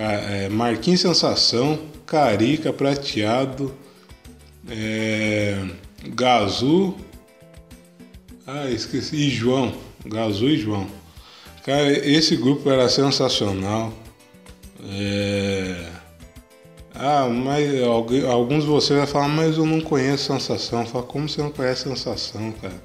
[0.00, 3.74] é, Marquinhos Sensação, Carica, Prateado,
[4.68, 5.62] é,
[6.08, 6.94] Gazu,
[8.46, 10.86] ah, esqueci, e João, Gazu e João.
[11.64, 13.92] Cara, esse grupo era sensacional.
[14.82, 15.99] É...
[16.94, 17.82] Ah, mas
[18.28, 20.86] alguns de vocês vão falar, mas eu não conheço Sensação.
[20.86, 22.82] Fala, como você não conhece Sensação, cara?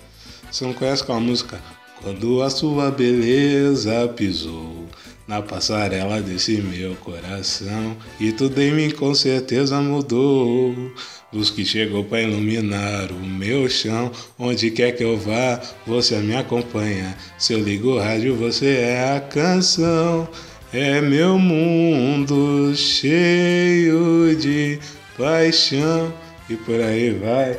[0.52, 1.60] Você não conhece aquela música?
[2.02, 4.86] Quando a sua beleza pisou
[5.28, 7.98] na passarela desse meu coração.
[8.20, 10.76] E tudo em mim com certeza mudou.
[11.34, 14.12] Luz que chegou para iluminar o meu chão.
[14.38, 17.18] Onde quer que eu vá, você me acompanha.
[17.38, 20.28] Se eu ligo o rádio, você é a canção.
[20.78, 24.78] É meu mundo cheio de
[25.18, 26.14] paixão.
[26.50, 27.58] E por aí vai.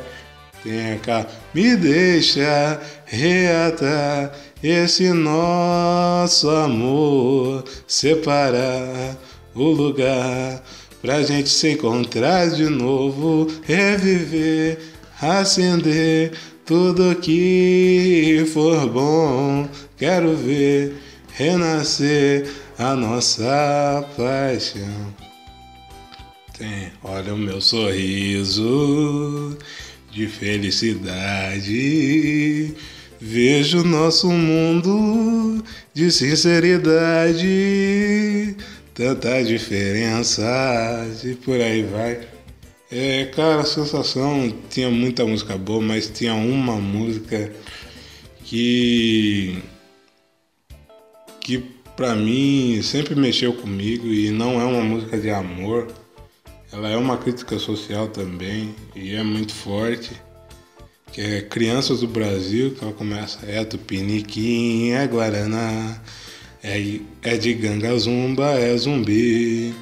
[0.63, 1.25] Tem aquela.
[1.51, 9.17] Me deixa reatar esse nosso amor, separar
[9.55, 10.63] o lugar
[11.01, 14.77] pra gente se encontrar de novo, reviver,
[15.19, 19.67] acender tudo que for bom.
[19.97, 20.97] Quero ver
[21.33, 22.47] renascer
[22.77, 25.13] a nossa paixão.
[26.57, 29.57] Tem, olha o meu sorriso
[30.11, 31.73] de felicidade.
[33.19, 35.63] Vejo nosso mundo
[35.93, 37.45] de sinceridade,
[38.93, 40.43] tanta diferença
[41.23, 42.19] e por aí vai.
[42.91, 47.51] É, cara, a sensação tinha muita música boa, mas tinha uma música
[48.45, 49.57] que que
[51.97, 55.87] para mim sempre mexeu comigo e não é uma música de amor.
[56.71, 60.11] Ela é uma crítica social também e é muito forte
[61.11, 65.99] que é Crianças do Brasil, que ela começa, é Tupiniquim, é Guaraná,
[66.63, 69.73] é, é de Ganga Zumba, é Zumbi,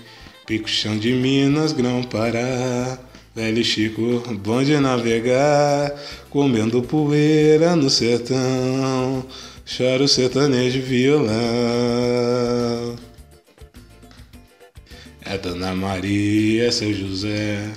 [0.45, 2.97] Pico Chão de Minas, Grão Pará,
[3.35, 5.93] Velho Chico, bom de navegar,
[6.29, 9.25] comendo poeira no sertão,
[9.65, 11.35] choro sertanejo violão.
[15.25, 17.67] É Dona Maria, seu José,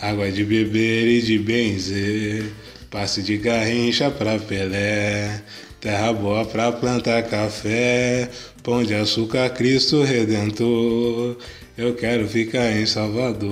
[0.00, 2.50] água de beber e de benzer.
[2.90, 5.42] Passe de Garrincha pra Pelé,
[5.80, 8.30] terra boa pra plantar café,
[8.62, 11.36] pão de açúcar Cristo Redentor,
[11.76, 13.50] eu quero ficar em Salvador,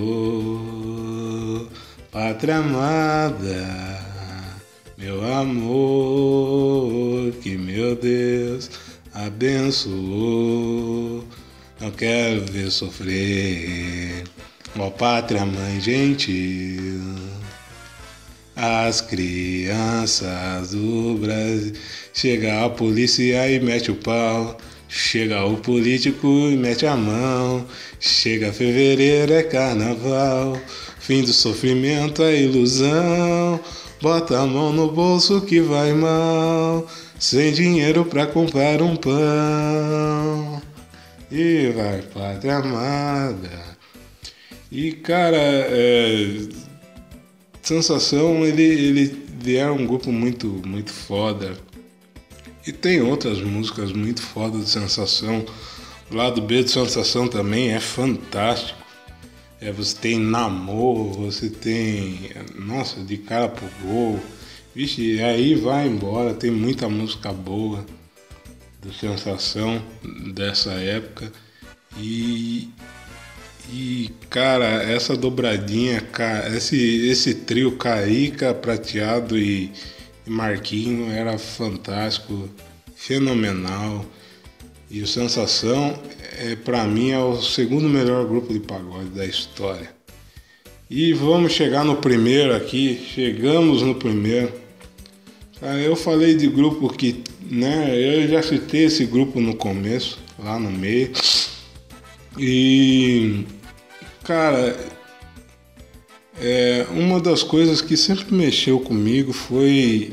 [2.10, 4.13] pátria amada,
[5.04, 8.70] meu amor, que meu Deus
[9.12, 9.92] abençoou,
[11.78, 14.24] não quero ver sofrer,
[14.78, 17.02] ó pátria mãe gentil.
[18.56, 21.74] As crianças do Brasil.
[22.14, 24.56] Chega a polícia e mete o pau.
[24.88, 27.66] Chega o político e mete a mão.
[27.98, 30.56] Chega fevereiro é carnaval.
[31.00, 33.60] Fim do sofrimento é ilusão.
[34.00, 36.87] Bota a mão no bolso que vai mal.
[37.18, 40.62] Sem dinheiro pra comprar um pão.
[41.30, 43.74] E vai, pátria amada.
[44.70, 46.48] E cara, é
[47.64, 51.57] Sensação, ele, ele, ele era um grupo muito, muito foda.
[52.66, 55.46] E tem outras músicas muito fodas de Sensação.
[56.11, 58.83] O lado B de Sensação também é fantástico.
[59.60, 62.30] É, você tem Namor, você tem.
[62.56, 64.20] Nossa, de cara pro gol.
[64.74, 66.34] Vixe, aí vai embora.
[66.34, 67.84] Tem muita música boa
[68.82, 69.82] do Sensação
[70.34, 71.32] dessa época.
[71.96, 72.68] E,
[73.72, 76.02] e, cara, essa dobradinha,
[76.54, 79.72] esse, esse trio Carica, Prateado e
[80.26, 82.48] Marquinho era fantástico,
[82.96, 84.04] fenomenal.
[84.94, 85.98] E o Sensação,
[86.38, 89.90] é, para mim, é o segundo melhor grupo de pagode da história.
[90.88, 94.52] E vamos chegar no primeiro aqui, chegamos no primeiro.
[95.85, 100.70] Eu falei de grupo que, né, eu já citei esse grupo no começo, lá no
[100.70, 101.11] meio.
[102.38, 103.44] E,
[104.22, 104.78] cara,
[106.40, 110.12] é, uma das coisas que sempre mexeu comigo foi,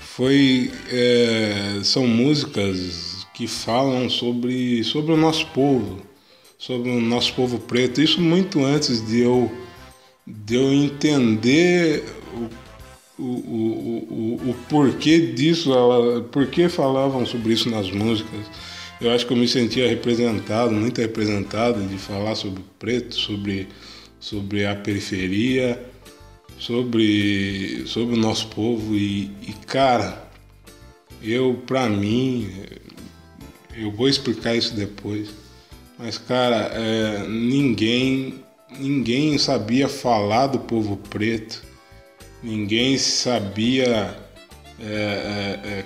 [0.00, 6.00] foi é, são músicas que falam sobre, sobre o nosso povo,
[6.58, 8.00] sobre o nosso povo preto.
[8.00, 9.50] Isso muito antes de eu,
[10.26, 12.04] de eu entender
[13.18, 15.70] o, o, o, o, o porquê disso,
[16.30, 18.46] por que falavam sobre isso nas músicas
[19.02, 23.66] eu acho que eu me sentia representado, muito representado de falar sobre preto, sobre,
[24.20, 25.84] sobre a periferia,
[26.56, 30.30] sobre, sobre o nosso povo e, e cara,
[31.20, 32.48] eu para mim,
[33.74, 35.28] eu vou explicar isso depois,
[35.98, 38.42] mas cara, é, ninguém
[38.78, 41.62] ninguém sabia falar do povo preto,
[42.42, 44.16] ninguém sabia
[44.80, 45.84] é, é, é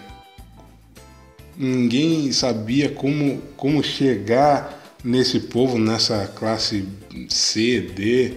[1.57, 6.87] ninguém sabia como, como chegar nesse povo, nessa classe
[7.29, 8.35] C, D,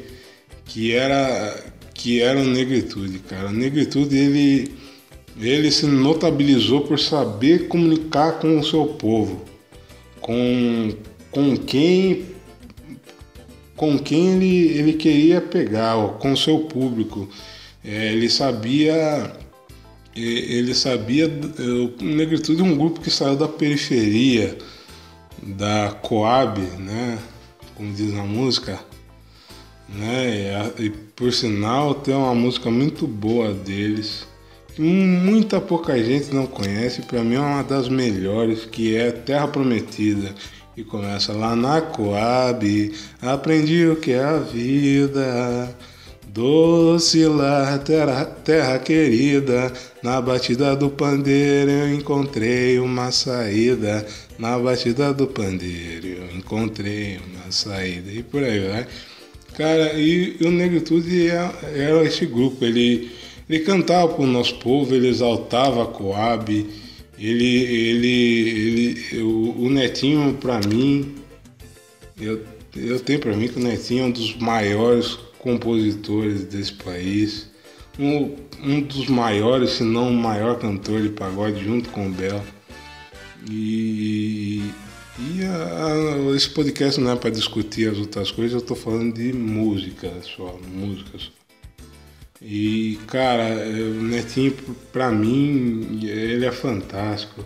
[0.66, 3.50] que era que era negritude, cara.
[3.50, 4.72] A negritude ele
[5.40, 9.42] ele se notabilizou por saber comunicar com o seu povo,
[10.20, 10.92] com,
[11.32, 12.26] com quem
[13.76, 17.30] com quem ele, ele queria pegar, com o seu público.
[17.84, 19.34] É, ele sabia
[20.16, 21.28] ele sabia.
[21.28, 24.58] O Negritude é um grupo que saiu da periferia,
[25.42, 27.18] da Coab, né?
[27.76, 28.80] Como diz na música.
[29.88, 30.72] né?
[30.78, 34.28] E, por sinal tem uma música muito boa deles
[34.80, 37.02] muita pouca gente não conhece.
[37.02, 40.34] Para mim é uma das melhores, que é Terra Prometida.
[40.78, 45.76] E começa lá na Coab, aprendi o que é a vida.
[46.32, 49.74] Doce lá, terra, terra querida,
[50.04, 54.06] na batida do pandeiro eu encontrei uma saída.
[54.38, 58.12] Na batida do pandeiro eu encontrei uma saída.
[58.12, 58.88] E por aí vai.
[59.58, 63.12] Cara, e, o Negritude era, é, era esse grupo, ele,
[63.50, 66.68] ele cantava pro nosso povo, ele exaltava a Coab,
[67.18, 71.16] ele, ele, ele, o, o Netinho para mim,
[72.22, 72.46] eu,
[72.76, 77.50] eu tenho para mim que o Netinho é um dos maiores compositores desse país,
[77.98, 82.44] um, um dos maiores, se não o maior cantor de pagode, junto com o Bel.
[83.50, 84.64] E,
[85.18, 89.16] e a, a, esse podcast não é para discutir as outras coisas, eu estou falando
[89.16, 91.39] de música só, músicas.
[92.42, 94.54] E cara, o Netinho,
[94.94, 97.46] para mim, ele é fantástico.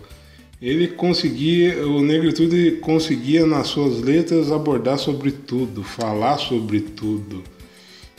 [0.62, 7.42] Ele conseguia, o Negritude conseguia nas suas letras abordar sobre tudo, falar sobre tudo.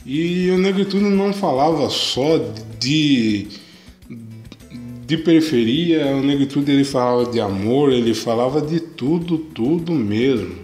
[0.05, 2.37] E o Negritude não falava só
[2.77, 3.47] de,
[5.07, 10.55] de periferia, o Negritude ele falava de amor, ele falava de tudo, tudo mesmo.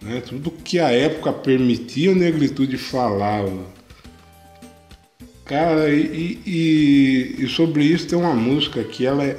[0.00, 0.20] Né?
[0.20, 3.73] Tudo que a época permitia o Negritude falava.
[5.44, 9.36] Cara, e, e, e, sobre isso tem uma música que ela é,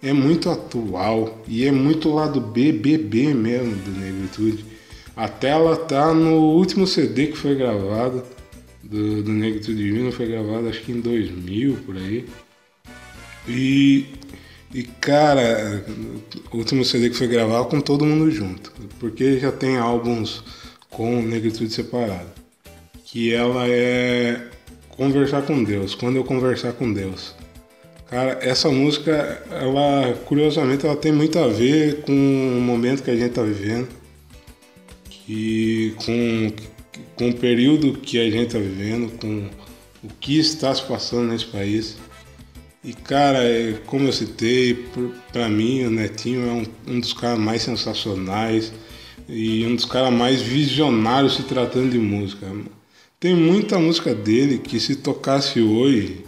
[0.00, 4.64] é muito atual e é muito lá do BBB mesmo do Negritude.
[5.16, 8.22] Até ela tá no último CD que foi gravado
[8.82, 12.26] do, do Negritude Divino foi gravado acho que em 2000 por aí.
[13.48, 14.06] E,
[14.72, 15.84] e cara,
[16.52, 20.44] o último CD que foi gravado com todo mundo junto, porque já tem álbuns
[20.88, 22.30] com Negritude separado.
[23.04, 24.49] Que ela é
[24.96, 27.34] Conversar com Deus, quando eu conversar com Deus.
[28.08, 33.16] Cara, essa música, ela curiosamente ela tem muito a ver com o momento que a
[33.16, 33.88] gente tá vivendo.
[35.08, 36.52] Que com
[37.16, 39.48] com o período que a gente está vivendo, com
[40.02, 41.98] o que está se passando nesse país.
[42.82, 44.86] E cara, é, como eu citei,
[45.30, 48.72] para mim o Netinho é um, um dos caras mais sensacionais
[49.28, 52.46] e um dos caras mais visionários se tratando de música.
[53.20, 56.24] Tem muita música dele que se tocasse hoje,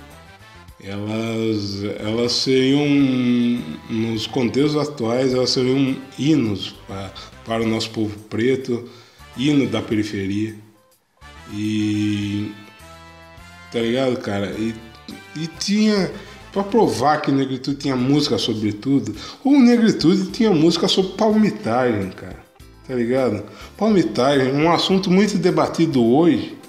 [0.78, 2.86] elas, elas seriam,
[3.88, 7.10] nos contextos atuais, elas seriam hinos para,
[7.46, 8.86] para o nosso povo preto,
[9.38, 10.54] hino da periferia.
[11.54, 12.52] E.
[13.72, 14.50] Tá ligado, cara?
[14.58, 14.74] E,
[15.34, 16.12] e tinha.
[16.52, 22.44] Pra provar que Negritude tinha música sobre tudo, o Negritude tinha música sobre palmitagem, cara.
[22.86, 23.44] Tá ligado?
[23.78, 26.60] Palmitagem, um assunto muito debatido hoje.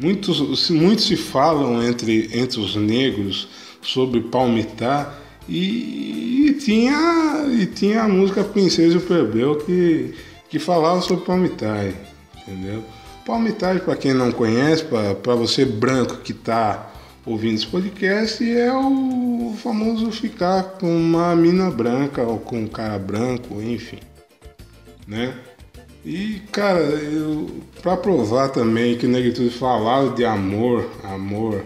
[0.00, 3.48] Muitos, muitos se falam entre, entre os negros
[3.82, 10.14] sobre palmitar e, e, tinha, e tinha a música Princesa e o Plebeu que,
[10.48, 11.94] que falava sobre palmitagem,
[12.34, 12.82] entendeu?
[13.26, 16.90] Palmitagem, para quem não conhece, para você branco que está
[17.26, 22.98] ouvindo esse podcast, é o famoso ficar com uma mina branca ou com um cara
[22.98, 23.98] branco, enfim,
[25.06, 25.34] né?
[26.04, 26.80] E, cara,
[27.82, 31.64] para provar também que o Negritude falava de amor, amor,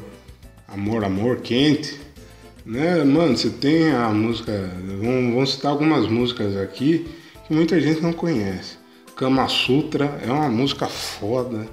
[0.67, 2.01] amor, amor quente,
[2.67, 3.05] né?
[3.05, 4.71] Mano, você tem a música,
[5.01, 7.07] vamos, vamos citar algumas músicas aqui
[7.47, 8.77] que muita gente não conhece.
[9.15, 11.69] Kama Sutra é uma música foda.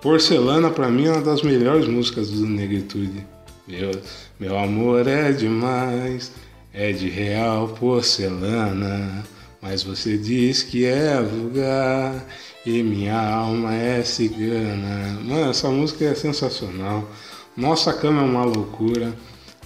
[0.00, 3.26] Porcelana para mim é uma das melhores músicas do Negritude.
[3.66, 3.90] Meu,
[4.38, 6.32] meu amor é demais,
[6.72, 9.24] é de real porcelana,
[9.62, 12.26] mas você diz que é vulgar
[12.66, 15.20] e minha alma é cigana.
[15.22, 17.08] Mano, essa música é sensacional.
[17.56, 19.16] Nossa cama é uma loucura.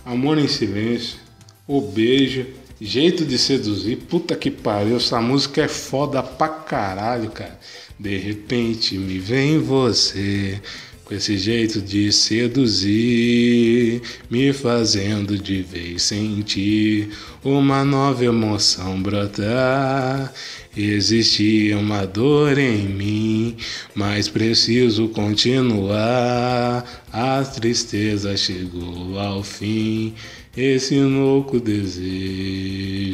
[0.05, 1.18] Amor em silêncio,
[1.66, 2.47] o beijo
[2.78, 7.59] Jeito de seduzir, puta que pariu, essa música é foda pra caralho, cara.
[7.99, 10.61] De repente me vem você
[11.07, 17.11] com esse jeito de seduzir, me fazendo de vez sentir
[17.44, 20.34] uma nova emoção brotar.
[20.76, 23.57] Existia uma dor em mim,
[23.94, 26.84] mas preciso continuar.
[27.12, 30.12] A tristeza chegou ao fim
[30.57, 33.07] esse louco desejo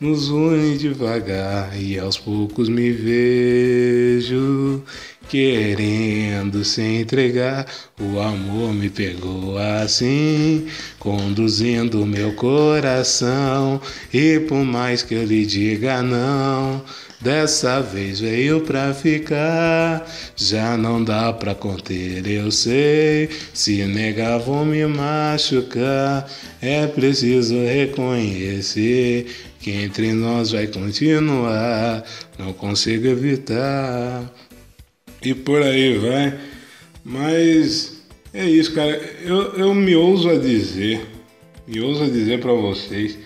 [0.00, 4.80] nos une devagar e aos poucos me vejo
[5.28, 7.66] querendo se entregar.
[8.00, 10.66] O amor me pegou assim,
[10.98, 13.80] conduzindo meu coração.
[14.12, 16.82] E por mais que eu lhe diga não,
[17.20, 23.28] Dessa vez veio pra ficar, já não dá pra conter, eu sei.
[23.52, 26.30] Se negar, vou me machucar.
[26.62, 29.26] É preciso reconhecer
[29.58, 32.04] que entre nós vai continuar,
[32.38, 34.22] não consigo evitar.
[35.22, 36.38] E por aí vai.
[37.04, 38.02] Mas
[38.32, 38.90] é isso, cara.
[39.22, 41.00] Eu, eu me ouso a dizer,
[41.66, 43.18] me ouso a dizer para vocês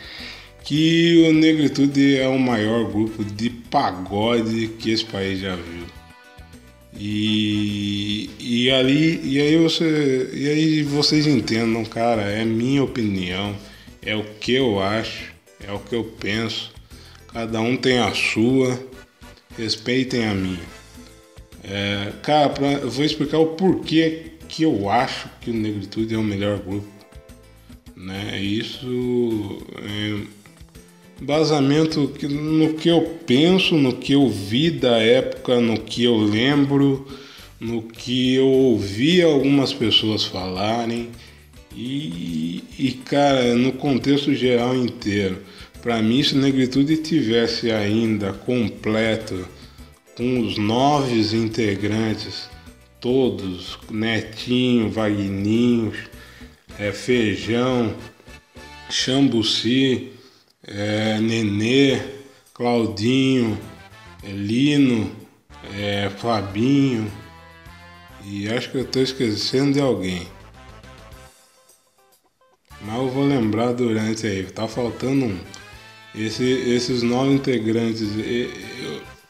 [0.64, 5.84] que o Negritude é o maior grupo de pagode que esse país já viu.
[6.94, 13.56] E, e ali e aí você e aí vocês entendam, cara, é minha opinião,
[14.04, 15.32] é o que eu acho,
[15.66, 16.70] é o que eu penso.
[17.32, 18.78] Cada um tem a sua,
[19.58, 20.71] respeitem a minha.
[21.64, 26.18] É, cara, pra, eu vou explicar o porquê que eu acho que o Negritude é
[26.18, 26.88] o melhor grupo.
[27.96, 28.40] Né?
[28.42, 30.42] Isso é
[31.22, 37.06] basamento no que eu penso, no que eu vi da época, no que eu lembro,
[37.60, 41.10] no que eu ouvi algumas pessoas falarem
[41.74, 45.38] e, e cara, no contexto geral inteiro.
[45.80, 49.46] Para mim, se Negritude tivesse ainda completo,
[50.16, 52.48] com os nove integrantes,
[53.00, 55.92] todos, Netinho, Vagninho,
[56.78, 57.94] é, Feijão,
[58.90, 60.12] Chambuci,
[60.64, 62.00] é, Nenê,
[62.54, 63.58] Claudinho,
[64.22, 65.10] é, Lino,
[65.76, 67.10] é, Fabinho
[68.24, 70.26] e acho que eu estou esquecendo de alguém.
[72.80, 75.38] Mas eu vou lembrar durante aí, tá faltando um.
[76.14, 78.08] Esse, esses nove integrantes,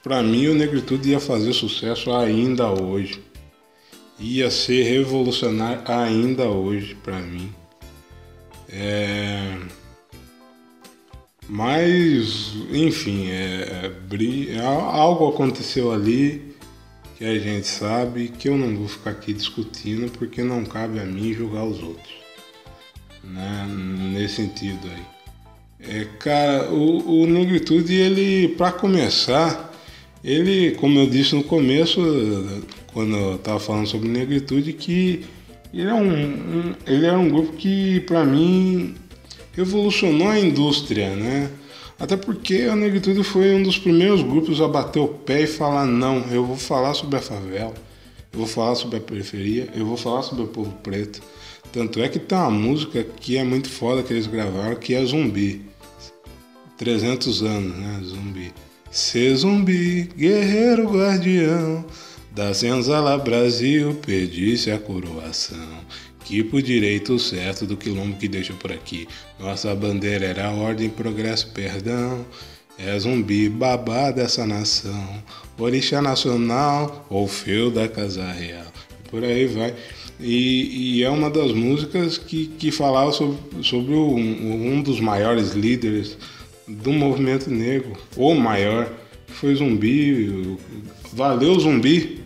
[0.03, 3.23] para mim o Negritude ia fazer sucesso ainda hoje.
[4.19, 7.53] Ia ser revolucionário ainda hoje para mim.
[8.69, 9.59] É...
[11.49, 16.55] Mas, enfim, é, é, algo aconteceu ali
[17.19, 21.05] que a gente sabe que eu não vou ficar aqui discutindo porque não cabe a
[21.05, 22.15] mim julgar os outros.
[23.23, 23.67] Né?
[24.13, 25.03] Nesse sentido aí.
[25.81, 29.72] É, cara, o, o Negritude, ele, para começar,
[30.25, 32.01] ele, como eu disse no começo,
[32.93, 35.25] quando eu estava falando sobre Negritude, que
[35.73, 38.95] ele é um, um ele é um grupo que, para mim,
[39.53, 41.51] revolucionou a indústria, né?
[41.99, 45.87] Até porque a negritude foi um dos primeiros grupos a bater o pé e falar:
[45.87, 47.75] não, eu vou falar sobre a favela,
[48.33, 51.23] eu vou falar sobre a periferia, eu vou falar sobre o povo preto.
[51.73, 55.05] Tanto é que tem uma música que é muito foda que eles gravaram, que é
[55.05, 55.63] Zumbi.
[56.77, 58.01] 300 anos, né?
[58.05, 58.53] Zumbi.
[58.93, 61.83] Ser zumbi, guerreiro guardião
[62.31, 65.81] da senzala Brasil, pedisse a coroação
[66.27, 69.09] que por direito certo do quilombo que deixou por aqui.
[69.41, 72.27] Nossa bandeira era ordem, progresso, perdão.
[72.79, 75.23] É zumbi babá dessa nação,
[75.59, 78.71] orixá nacional ou feu da casa real.
[79.11, 79.75] Por aí vai.
[80.21, 85.53] E, e, é uma das músicas que, que falava sobre, sobre um, um dos maiores
[85.53, 86.19] líderes
[86.83, 88.91] do movimento negro, ou maior,
[89.27, 90.59] foi Zumbi.
[91.13, 92.21] Valeu, Zumbi!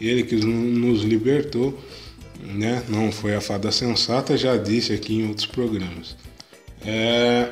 [0.00, 1.78] Ele que nos libertou
[2.42, 2.82] né?
[2.88, 6.16] não foi a fada sensata, já disse aqui em outros programas.
[6.84, 7.48] É...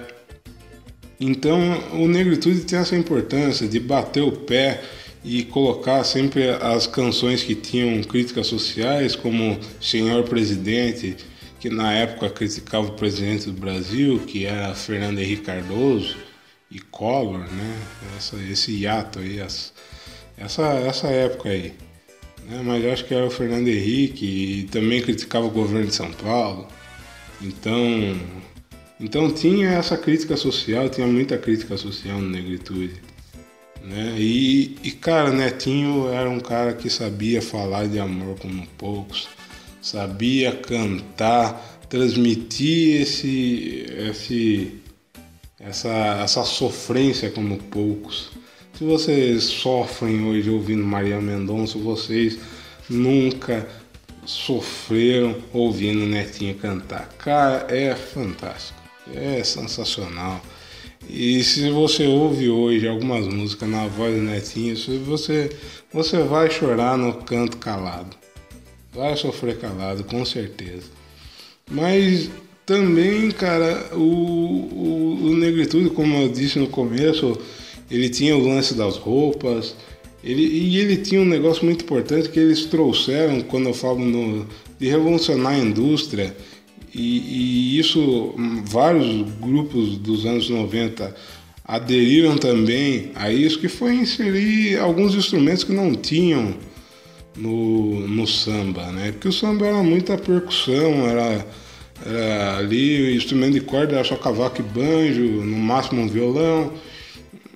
[1.18, 1.58] Então,
[1.94, 4.82] o Negritude tem essa importância de bater o pé
[5.24, 11.16] e colocar sempre as canções que tinham críticas sociais, como Senhor Presidente,
[11.58, 16.16] que na época criticava o presidente do Brasil, que era Fernando Henrique Cardoso,
[16.70, 17.78] e Collor, né?
[18.16, 19.72] Essa, esse hiato aí, essa,
[20.36, 21.74] essa época aí
[22.48, 22.62] né?
[22.64, 26.10] mas eu acho que era o Fernando Henrique e também criticava o governo de São
[26.12, 26.66] Paulo.
[27.42, 28.18] Então,
[28.98, 33.02] então tinha essa crítica social, tinha muita crítica social no Negritude.
[33.82, 34.14] Né?
[34.18, 39.28] E, e, cara, Netinho era um cara que sabia falar de amor como poucos,
[39.86, 44.80] sabia cantar, transmitir esse, esse,
[45.60, 48.30] essa, essa sofrência como poucos.
[48.76, 52.36] Se vocês sofrem hoje ouvindo Maria Mendonça, vocês
[52.90, 53.68] nunca
[54.24, 57.08] sofreram ouvindo Netinho cantar.
[57.18, 58.80] Cara, é fantástico,
[59.14, 60.42] é sensacional.
[61.08, 64.74] E se você ouve hoje algumas músicas na voz do Netinho,
[65.04, 65.56] você,
[65.92, 68.25] você vai chorar no canto calado.
[68.96, 70.84] Vai sofrer calado, com certeza.
[71.70, 72.30] Mas
[72.64, 77.38] também, cara, o, o, o Negritude, como eu disse no começo,
[77.90, 79.76] ele tinha o lance das roupas,
[80.24, 84.46] ele, e ele tinha um negócio muito importante que eles trouxeram, quando eu falo no,
[84.78, 86.34] de revolucionar a indústria,
[86.94, 88.34] e, e isso,
[88.64, 91.14] vários grupos dos anos 90
[91.62, 96.54] aderiram também a isso, que foi inserir alguns instrumentos que não tinham
[97.36, 99.12] no, no samba, né?
[99.12, 101.46] Porque o samba era muita percussão, era,
[102.04, 106.72] era ali o instrumento de corda era só cavaco e banjo, no máximo um violão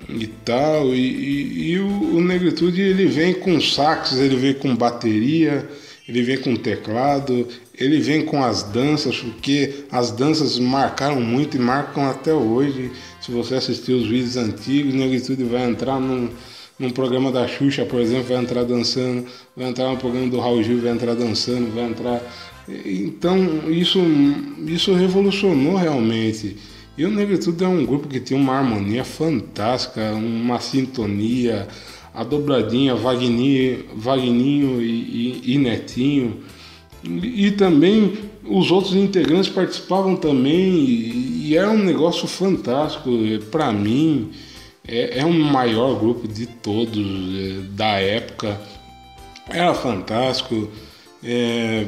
[0.09, 0.95] e tal.
[0.95, 5.69] E, e, e o, o, Negritude ele vem com sax, ele vem com bateria,
[6.09, 7.47] ele vem com teclado,
[7.79, 12.91] ele vem com as danças, porque as danças marcaram muito e marcam até hoje.
[13.21, 16.29] Se você assistir os vídeos antigos, Negritude vai entrar num
[16.81, 20.63] num programa da Xuxa, por exemplo, vai entrar dançando, vai entrar no programa do Raul
[20.63, 22.23] Gil, vai entrar dançando, vai entrar.
[22.87, 24.01] Então, isso,
[24.67, 26.57] isso revolucionou realmente.
[26.97, 31.69] E o Negritude é um grupo que tem uma harmonia fantástica, uma sintonia,
[32.15, 36.39] a dobradinha Vagninho, Vagninho e, e, e Netinho.
[37.05, 43.11] E, e, também os outros integrantes participavam também e, e era um negócio fantástico
[43.51, 44.31] para mim
[44.91, 48.61] é, é o maior grupo de todos é, da época.
[49.49, 50.69] Era fantástico.
[51.23, 51.87] É,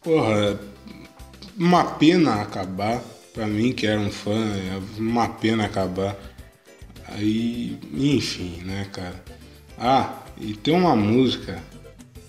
[0.00, 0.60] porra,
[1.58, 3.02] uma pena acabar.
[3.32, 6.16] Pra mim que era um fã, é uma pena acabar.
[7.08, 9.22] Aí, enfim, né, cara.
[9.78, 11.62] Ah, e tem uma música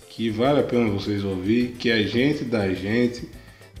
[0.08, 3.28] que vale a pena vocês ouvir, que é Gente da Gente,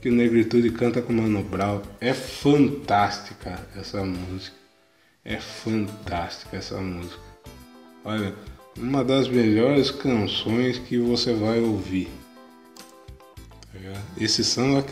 [0.00, 1.80] que o Negritude canta com Mano Brown.
[2.00, 4.61] É fantástica essa música.
[5.24, 7.20] É fantástica essa música.
[8.04, 8.34] Olha,
[8.76, 12.08] uma das melhores canções que você vai ouvir.
[13.72, 14.84] Tá esse samba,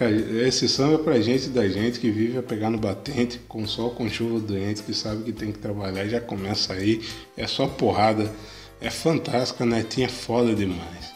[0.47, 3.91] esse samba é pra gente da gente que vive a pegar no batente, com sol,
[3.91, 7.03] com chuva doente, que sabe que tem que trabalhar já começa aí.
[7.37, 8.33] É só porrada.
[8.81, 11.13] É fantástica, a netinha é foda demais.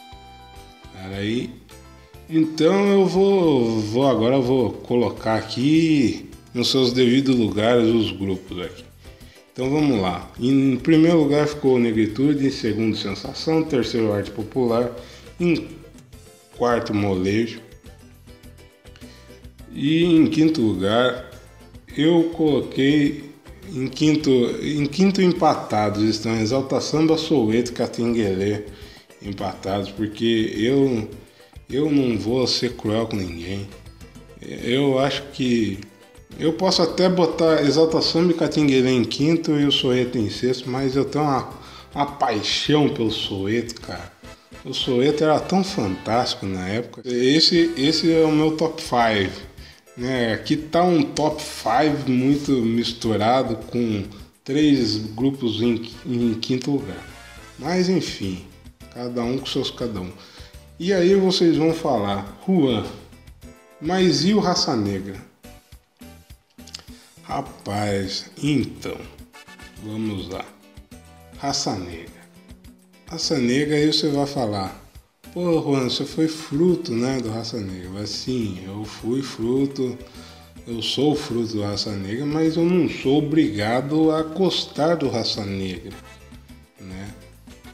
[0.92, 1.50] Cara, aí.
[2.28, 8.60] Então eu vou, vou agora eu vou colocar aqui nos seus devidos lugares os grupos
[8.60, 8.83] aqui.
[9.54, 10.28] Então vamos lá.
[10.40, 14.90] Em primeiro lugar ficou Negritude, em segundo Sensação, terceiro Arte Popular,
[15.38, 15.68] em
[16.58, 17.60] quarto Molejo.
[19.72, 21.30] E em quinto lugar
[21.96, 23.30] eu coloquei
[23.72, 24.30] em quinto,
[24.60, 28.64] em quinto empatados estão Exalta Samba, Soueto e Catinguelê
[29.22, 31.08] empatados, porque eu
[31.70, 33.68] eu não vou ser cruel com ninguém.
[34.40, 35.78] Eu acho que
[36.38, 40.96] eu posso até botar Exaltação de Catinguele em quinto e o Soeto em sexto, mas
[40.96, 41.48] eu tenho uma,
[41.94, 44.12] uma paixão pelo Soeto, cara.
[44.64, 47.02] O Soeto era tão fantástico na época.
[47.04, 49.40] Esse, esse é o meu top 5.
[49.96, 50.32] Né?
[50.32, 54.04] Aqui tá um top 5 muito misturado com
[54.42, 57.06] três grupos em, em quinto lugar.
[57.58, 58.44] Mas enfim,
[58.92, 60.10] cada um com seus cada um.
[60.80, 62.84] E aí vocês vão falar, Juan,
[63.80, 65.33] mas e o Raça Negra?
[67.24, 68.96] Rapaz, então,
[69.82, 70.44] vamos lá.
[71.38, 72.12] Raça negra.
[73.06, 74.78] Raça negra aí você vai falar,
[75.32, 77.88] pô Juan, você foi fruto, né, do Raça Negra.
[77.94, 79.96] Mas sim, eu fui fruto,
[80.66, 85.46] eu sou fruto do Raça Negra, mas eu não sou obrigado a gostar do Raça
[85.46, 85.92] Negra,
[86.78, 87.14] né?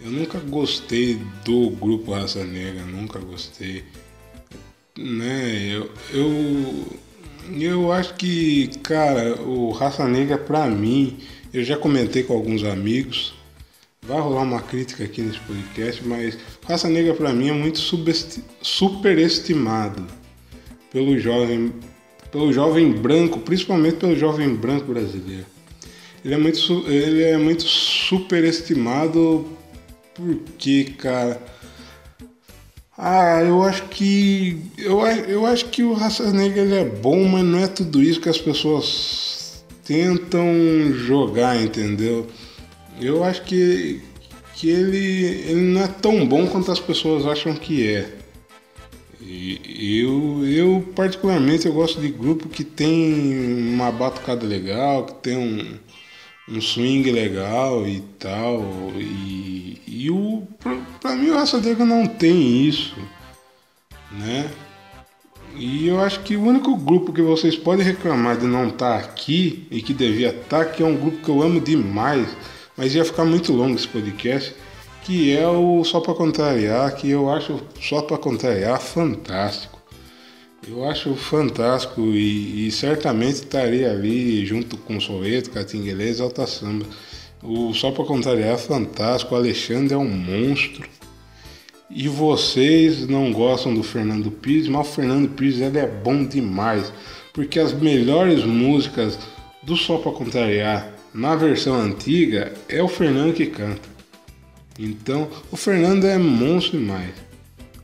[0.00, 3.84] Eu nunca gostei do grupo Raça Negra, nunca gostei,
[4.96, 5.66] né?
[5.68, 6.86] Eu, eu
[7.58, 11.18] eu acho que, cara, o Raça Negra pra mim,
[11.52, 13.34] eu já comentei com alguns amigos,
[14.02, 17.78] vai rolar uma crítica aqui nesse podcast, mas Raça Negra pra mim é muito
[18.62, 20.06] superestimado
[20.92, 21.72] pelo jovem,
[22.30, 25.46] pelo jovem branco, principalmente pelo jovem branco brasileiro.
[26.24, 29.46] Ele é muito, ele é muito superestimado
[30.14, 31.40] porque, cara,
[33.02, 34.60] ah, eu acho que.
[34.76, 38.28] Eu, eu acho que o Raça Negra é bom, mas não é tudo isso que
[38.28, 42.26] as pessoas tentam jogar, entendeu?
[43.00, 44.02] Eu acho que,
[44.54, 44.98] que ele,
[45.48, 48.16] ele não é tão bom quanto as pessoas acham que é.
[49.22, 55.38] E eu, eu, particularmente, eu gosto de grupo que tem uma batucada legal, que tem
[55.38, 55.78] um,
[56.50, 58.62] um swing legal e tal.
[58.96, 62.96] E, e o, pra, pra mim o Raça Negra não tem isso,
[64.10, 64.50] né?
[65.54, 69.04] E eu acho que o único grupo que vocês podem reclamar de não estar tá
[69.04, 72.28] aqui e que devia estar, tá, que é um grupo que eu amo demais,
[72.76, 74.54] mas ia ficar muito longo esse podcast,
[75.02, 79.79] que é o Só para Contrariar, que eu acho Só para Contrariar fantástico.
[80.68, 86.84] Eu acho fantástico e, e, certamente estaria ali junto com Soweto, e Alta Samba.
[87.42, 90.86] O Só para Contrariar fantástico, o Alexandre é um monstro.
[91.88, 96.92] E vocês não gostam do Fernando Pires, mas o Fernando Pires ele é bom demais.
[97.32, 99.18] Porque as melhores músicas
[99.62, 103.88] do Só para Contrariar na versão antiga é o Fernando que canta.
[104.78, 107.29] Então, o Fernando é monstro demais.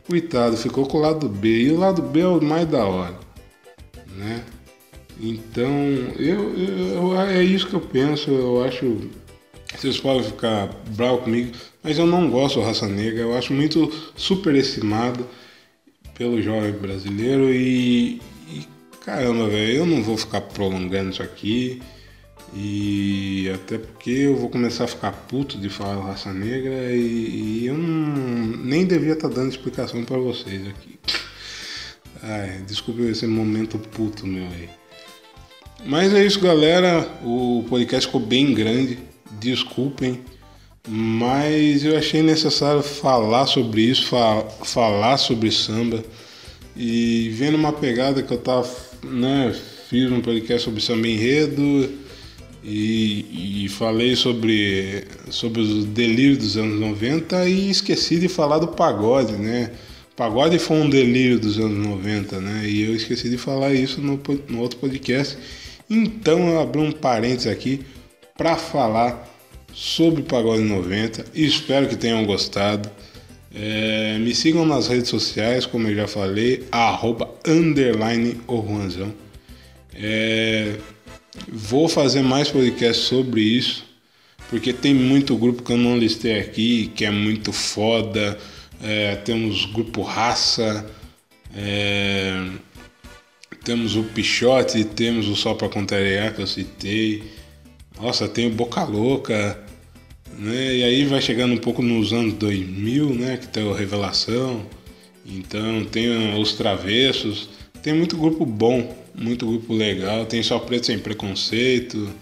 [0.07, 1.63] Coitado, ficou com o lado B.
[1.63, 3.19] E o lado B é o mais da hora.
[4.17, 4.45] Né?
[5.21, 5.71] Então,
[6.19, 8.31] eu, eu, é isso que eu penso.
[8.31, 9.11] Eu acho.
[9.77, 11.53] Vocês podem ficar bravos comigo,
[11.83, 13.21] mas eu não gosto do Raça Negra.
[13.21, 15.27] Eu acho muito superestimado
[16.15, 17.53] pelo jovem brasileiro.
[17.53, 18.67] E, e
[19.05, 21.83] caramba, velho, eu não vou ficar prolongando isso aqui.
[22.55, 27.67] E até porque eu vou começar a ficar puto de falar raça negra e, e
[27.67, 30.99] eu não, nem devia estar tá dando explicação para vocês aqui.
[32.23, 34.69] Ai, desculpe esse momento puto meu aí.
[35.85, 37.07] Mas é isso, galera.
[37.23, 38.99] O podcast ficou bem grande.
[39.39, 40.21] Desculpem.
[40.89, 46.03] Mas eu achei necessário falar sobre isso, fa falar sobre samba.
[46.77, 48.69] E vendo uma pegada que eu tava,
[49.03, 49.55] né,
[49.91, 52.06] fiz um podcast sobre samba enredo
[52.65, 58.69] e, e, falei sobre, sobre os delírios dos anos 90 e esqueci de falar do
[58.69, 59.71] pagode, né?
[60.17, 62.69] Pagode foi um delírio dos anos 90, né?
[62.69, 65.37] E eu esqueci de falar isso no, no outro podcast.
[65.89, 67.83] Então eu abri um parênteses aqui
[68.37, 69.29] para falar
[69.73, 72.91] sobre Pagode 90 e espero que tenham gostado.
[73.55, 79.13] É, me sigam nas redes sociais, como eu já falei, arroba underline o Juanzão.
[79.95, 80.77] É,
[81.49, 83.85] Vou fazer mais podcasts sobre isso,
[84.51, 88.39] porque tem muito grupo que eu não listei aqui, que é muito foda.
[88.83, 90.87] É, temos grupo Raça,
[91.55, 92.49] é,
[93.65, 97.23] temos o Pichote, temos o Sol para Contrariar que eu citei.
[98.01, 99.59] Nossa, tem o Boca Louca,
[100.39, 100.77] né?
[100.77, 103.37] E aí vai chegando um pouco nos anos 2000, né?
[103.39, 104.67] Que tem o Revelação.
[105.25, 107.49] Então tem os Travessos.
[107.83, 110.27] Tem muito grupo bom muito grupo legal.
[110.27, 112.13] Tem Só Preto Sem Preconceito.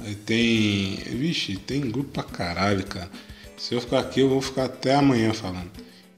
[0.00, 0.96] Aí tem.
[1.10, 3.10] Vixe, tem grupo pra caralho, cara.
[3.56, 5.70] Se eu ficar aqui, eu vou ficar até amanhã falando.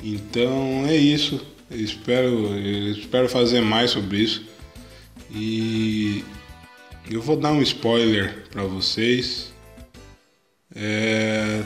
[0.02, 1.44] Então é isso.
[1.70, 4.44] Eu espero, eu espero fazer mais sobre isso.
[5.30, 6.24] E
[7.10, 9.52] eu vou dar um spoiler para vocês.
[10.74, 11.62] É,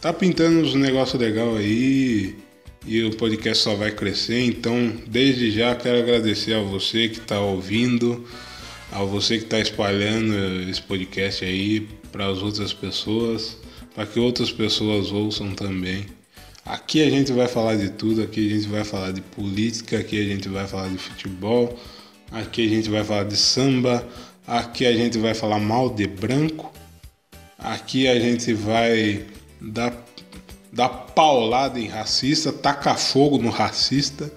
[0.00, 2.36] tá pintando uns negócios legais aí
[2.86, 4.44] e o podcast só vai crescer.
[4.44, 8.26] Então, desde já quero agradecer a você que está ouvindo,
[8.90, 10.34] a você que está espalhando
[10.68, 13.56] esse podcast aí para as outras pessoas,
[13.94, 16.06] para que outras pessoas ouçam também.
[16.64, 20.20] Aqui a gente vai falar de tudo, aqui a gente vai falar de política, aqui
[20.20, 21.78] a gente vai falar de futebol,
[22.30, 24.06] aqui a gente vai falar de samba,
[24.46, 26.72] aqui a gente vai falar mal de branco,
[27.58, 29.24] aqui a gente vai
[29.60, 29.90] dar
[30.72, 34.32] dá paulada em racista, taca fogo no racista.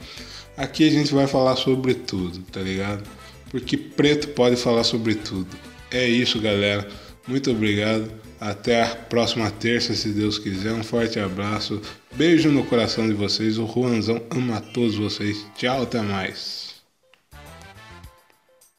[0.55, 3.03] Aqui a gente vai falar sobre tudo, tá ligado?
[3.49, 5.55] Porque preto pode falar sobre tudo.
[5.91, 6.87] É isso, galera.
[7.27, 8.11] Muito obrigado.
[8.39, 10.73] Até a próxima terça, se Deus quiser.
[10.73, 11.81] Um forte abraço.
[12.15, 13.57] Beijo no coração de vocês.
[13.57, 15.45] O Juanzão ama todos vocês.
[15.55, 16.62] Tchau, até mais.